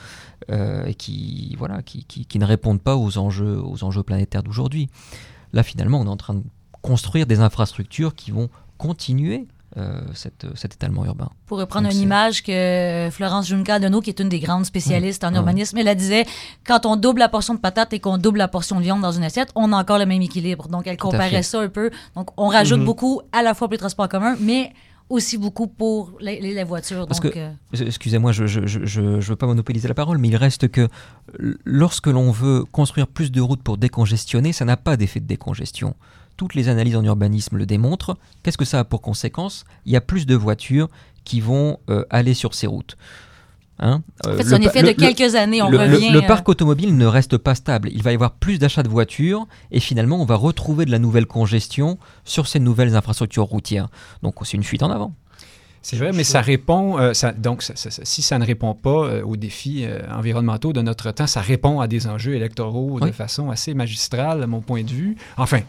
[0.97, 4.89] qui, voilà, qui, qui, qui ne répondent pas aux enjeux, aux enjeux planétaires d'aujourd'hui.
[5.53, 6.43] Là, finalement, on est en train de
[6.82, 11.30] construire des infrastructures qui vont continuer euh, cette, cet étalement urbain.
[11.45, 15.23] Pour reprendre Donc, une image que Florence Junca Deneau, qui est une des grandes spécialistes
[15.23, 16.25] en urbanisme, elle disait
[16.65, 19.11] quand on double la portion de patates et qu'on double la portion de viande dans
[19.11, 20.67] une assiette, on a encore le même équilibre.
[20.69, 21.91] Donc, elle Tout comparait ça un peu.
[22.15, 22.86] Donc, on rajoute Mhm.
[22.86, 24.73] beaucoup à la fois pour les transports en commun, mais
[25.07, 27.05] aussi beaucoup pour les, voitures.
[27.07, 27.51] Parce donc, que- euh,
[27.86, 30.88] Excusez-moi, je ne je, je, je- veux pas monopoliser la parole, mais il reste que
[31.65, 35.95] lorsque l'on veut construire plus de routes pour décongestionner, ça n'a pas d'effet de décongestion.
[36.39, 38.17] Toutes les analyses en urbanisme le démontrent.
[38.43, 39.65] Qu'est-ce que ça a pour conséquence?
[39.85, 40.87] Il y a plus de voitures
[41.25, 42.95] qui vont euh, aller sur ces routes.
[43.79, 44.03] Hein?
[44.25, 45.61] En Euh, fait, le c'est un effet de quelques années.
[45.61, 46.11] On le, revient.
[46.11, 47.89] le euh, parc automobile ne reste pas stable.
[47.91, 50.99] Il va y avoir plus d'achats de voitures et finalement on va retrouver de la
[50.99, 53.89] nouvelle congestion sur ces nouvelles infrastructures routières.
[54.23, 55.13] Donc c'est une fuite en avant.
[55.89, 56.97] C'est vrai, mais ça répond.
[56.99, 59.99] euh, ça- donc, ça- ça- ça- si ça ne répond pas euh, aux défis euh,
[60.11, 64.47] environnementaux de notre temps, ça répond à des enjeux électoraux de façon assez magistrale, à
[64.47, 65.15] mon point de vue.
[65.37, 65.61] Enfin,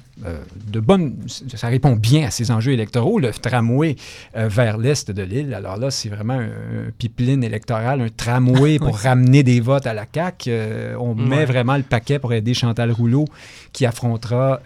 [0.72, 1.16] de bonne,
[1.54, 3.18] ça répond bien à ces enjeux électoraux.
[3.18, 3.96] Le tramway
[4.34, 8.98] vers l'est de l'île, alors là, c'est vraiment un, un pipeline électoral, un tramway pour
[8.98, 10.50] ramener des votes à la CAQ.
[10.98, 13.24] On met vraiment le paquet pour aider Chantal Rouleau,
[13.72, 14.60] qui affrontera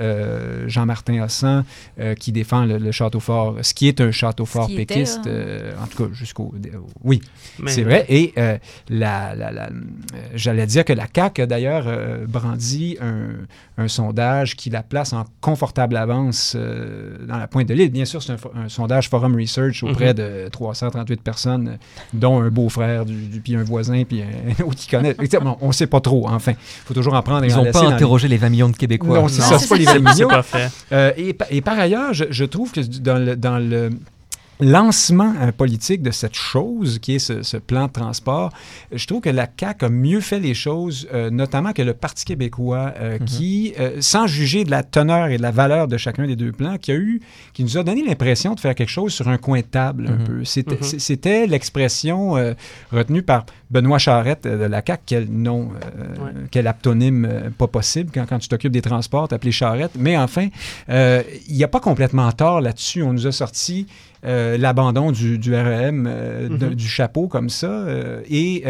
[0.66, 1.64] Jean-Martin Hossan,
[2.18, 5.26] qui défend le, le château fort, ce qui est un château fort était, péquiste.
[5.26, 5.43] hein.
[5.44, 6.52] Euh, en tout cas, jusqu'au.
[7.02, 7.20] Oui,
[7.58, 8.06] Mais- c'est vrai.
[8.08, 8.56] Et euh,
[8.88, 9.70] la, la- la- euh,
[10.34, 13.28] j'allais dire que la CAQ a d'ailleurs euh, brandi un,
[13.82, 17.90] un sondage qui la place en confortable avance euh, dans la pointe de l'île.
[17.90, 20.14] Bien sûr, c'est un, sondage Forum Research auprès Mhm.
[20.14, 21.76] de 338 personnes, euh,
[22.12, 25.14] dont un beau-frère, du, du- puis un voisin, puis un autre qui connaît.
[25.14, 26.52] Bon, on ne sait pas trop, enfin.
[26.52, 28.76] Il faut toujours en prendre et Ils n'ont pas les- interrogé les 20 millions de
[28.76, 29.18] Québécois.
[29.20, 29.92] Non, c'est Non, ça, c'est pas les ça.
[29.94, 30.28] C'est millions.
[30.28, 30.70] pas fait.
[30.92, 33.90] Euh, et par ailleurs, je, je trouve que dans le, dans le
[34.70, 38.50] lancement euh, politique de cette chose qui est ce, ce plan de transport,
[38.92, 42.24] je trouve que la CAQ a mieux fait les choses, euh, notamment que le Parti
[42.24, 43.24] québécois, euh, Mhm.
[43.26, 46.52] qui, euh, sans juger de la teneur et de la valeur de chacun des deux
[46.52, 47.20] plans, qui a eu,
[47.52, 50.16] qui nous a donné l'impression de faire quelque chose sur un coin de table un
[50.18, 50.24] Mhm.
[50.24, 50.44] peu.
[50.44, 51.50] C'était Mhm.
[51.50, 52.34] l'expression
[52.92, 56.30] retenue par Benoît Charette euh, de la CAQ, quel nom, euh, Ouais.
[56.50, 59.90] quel aptonyme euh, pas possible quand, quand tu t'occupes des transports, t'appeler Charette.
[59.98, 60.48] Mais enfin,
[60.88, 63.02] euh, il n'y a pas complètement tort là-dessus.
[63.02, 63.86] On nous a sorti
[64.22, 66.04] l'abandon du, du REM,
[66.58, 66.74] de- Mhm.
[66.74, 67.84] du chapeau comme ça.
[68.30, 68.64] et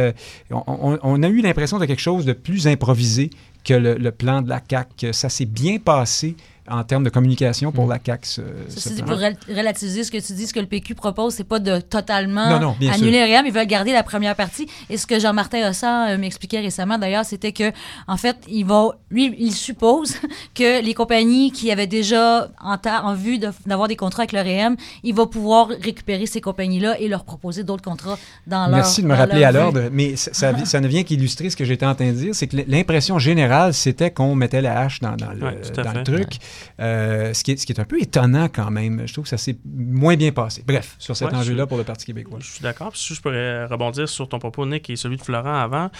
[0.51, 3.31] on, a eu l'impression de quelque chose de plus improvisé
[3.65, 5.13] que le, le plan de la CAQ.
[5.13, 6.35] Ça s'est bien passé
[6.69, 7.91] en termes de communication pour Mhm.
[7.91, 8.27] la CAQ.
[8.27, 11.45] ce- dit, pour rel- relativiser ce que tu dis, ce que le PQ propose, c'est
[11.45, 14.67] pas de totalement Non, non, bien annuler le REM, ils veulent garder la première partie.
[14.89, 17.71] Et ce que Jean-Martin Hossan euh, m'expliquait récemment, d'ailleurs, c'était que,
[18.09, 20.15] en fait, il va, lui, il suppose
[20.55, 24.77] que les compagnies qui avaient déjà en, vue de- d'avoir des contrats avec le REM,
[25.03, 29.07] il va pouvoir récupérer ces compagnies-là et leur proposer d'autres contrats dans leur Merci de
[29.07, 31.95] me rappeler à l'ordre, mais ça, ça, ça ne vient qu'illustrer ce que j'étais en
[31.95, 35.45] train de dire, c'est que l'impression générale, c'était qu'on mettait la hache dans, dans le,
[35.45, 36.39] Ouais, dans truc,
[36.81, 39.07] Euh, ce, qui est, ce qui est un peu étonnant quand même.
[39.07, 40.65] Je trouve que ça s'est moins bien passé.
[40.67, 42.39] Bref, sur cet Ouais, enjeu-là je- pour le Parti québécois.
[42.41, 42.97] Je suis d'accord.
[42.97, 45.91] Si je pourrais rebondir sur ton propos, Nick, et celui de Florent avant.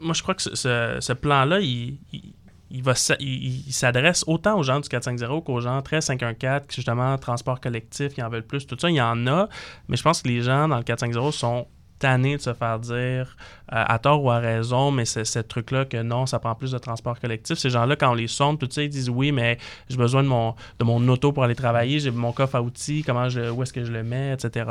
[0.00, 2.32] Moi, je crois que ce, ce- ce plan-là, il, il-
[2.68, 6.74] il va il, il s'adresse autant aux gens du 450 qu'aux gens très 514, qui
[6.76, 8.66] justement, transport collectif, qui en veulent plus.
[8.66, 9.48] Tout ça, il y en a.
[9.88, 11.68] Mais je pense que les gens dans le 450 sont
[11.98, 13.36] tannés de se faire dire,
[13.72, 16.72] euh, à tort ou à raison, mais c'est ce truc-là que non, ça prend plus
[16.72, 17.56] de transport collectif.
[17.58, 20.28] Ces gens-là, quand on les sonde, tout ça, ils disent oui, mais j'ai besoin de
[20.28, 23.62] mon, de mon auto pour aller travailler, j'ai mon coffre à outils, comment je, où
[23.62, 24.66] est-ce que je le mets, etc.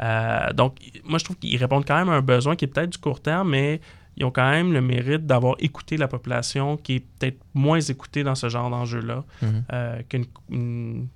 [0.00, 2.90] Euh, donc, moi, je trouve qu'ils répondent quand même à un besoin qui est peut-être
[2.90, 3.80] du court terme, mais
[4.16, 8.24] ils ont quand même le mérite d'avoir écouté la population qui est peut-être moins écoutée
[8.24, 9.64] dans ce genre d'enjeu-là Mhm.
[9.72, 11.08] euh, qu'une une,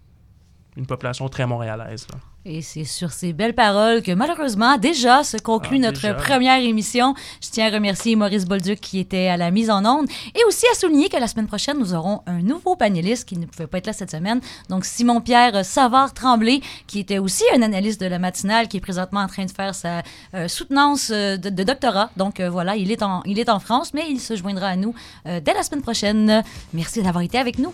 [0.77, 2.07] une population très montréalaise.
[2.13, 2.19] là.
[2.45, 6.14] Et c'est sur ces belles paroles que malheureusement déjà se conclut Ah, notre déjà.
[6.14, 7.14] première émission.
[7.40, 10.66] Je tiens à remercier Maurice Bolduc qui était à la mise en onde et aussi
[10.72, 13.78] à souligner que la semaine prochaine, nous aurons un nouveau panéliste qui ne pouvait pas
[13.78, 14.40] être là cette semaine.
[14.68, 19.28] Donc Simon-Pierre Savard-Tremblay qui était aussi un analyste de la matinale qui est présentement en
[19.28, 20.03] train de faire sa
[20.34, 22.11] euh, soutenance euh, de, de doctorat.
[22.16, 24.74] Donc euh, voilà, il est, en, il est en France, mais il se joindra à
[24.76, 24.97] nous
[25.28, 26.43] euh, dès la semaine prochaine.
[26.72, 27.72] Merci d'avoir été avec nous.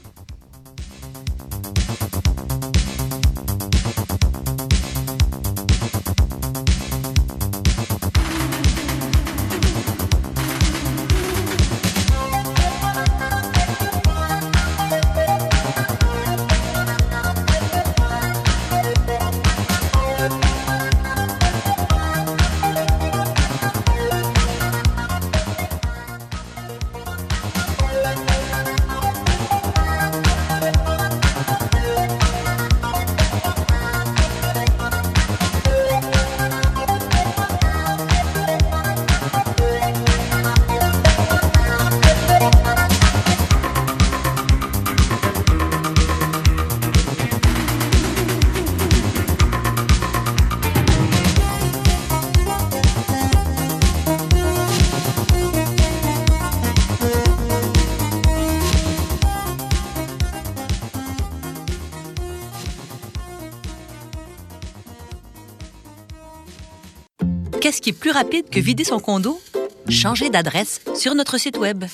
[68.18, 69.40] Rapide que vider son condo?
[69.88, 71.84] Changer d'adresse sur notre site Web.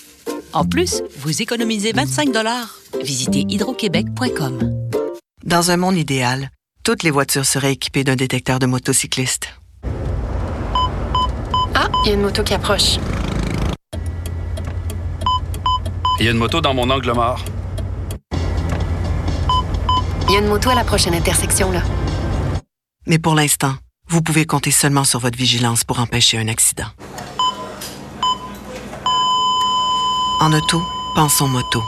[0.54, 2.30] En plus, vous économisez 25
[3.02, 4.88] Visitez hydroquebec.com.
[5.44, 6.50] Dans un monde idéal,
[6.82, 9.48] toutes les voitures seraient équipées d'un détecteur de motocyclistes.
[11.74, 12.96] Ah, il y a une moto qui approche.
[16.20, 17.44] Il y a une moto dans mon angle mort.
[20.28, 21.82] Il y a une moto à la prochaine intersection, là.
[23.06, 23.74] Mais pour l'instant,
[24.14, 26.86] vous pouvez compter seulement sur votre vigilance pour empêcher un accident.
[30.40, 30.80] En auto,
[31.16, 31.82] pensons moto.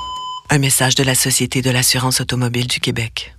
[0.50, 3.35] Un message de la Société de l'assurance automobile du Québec.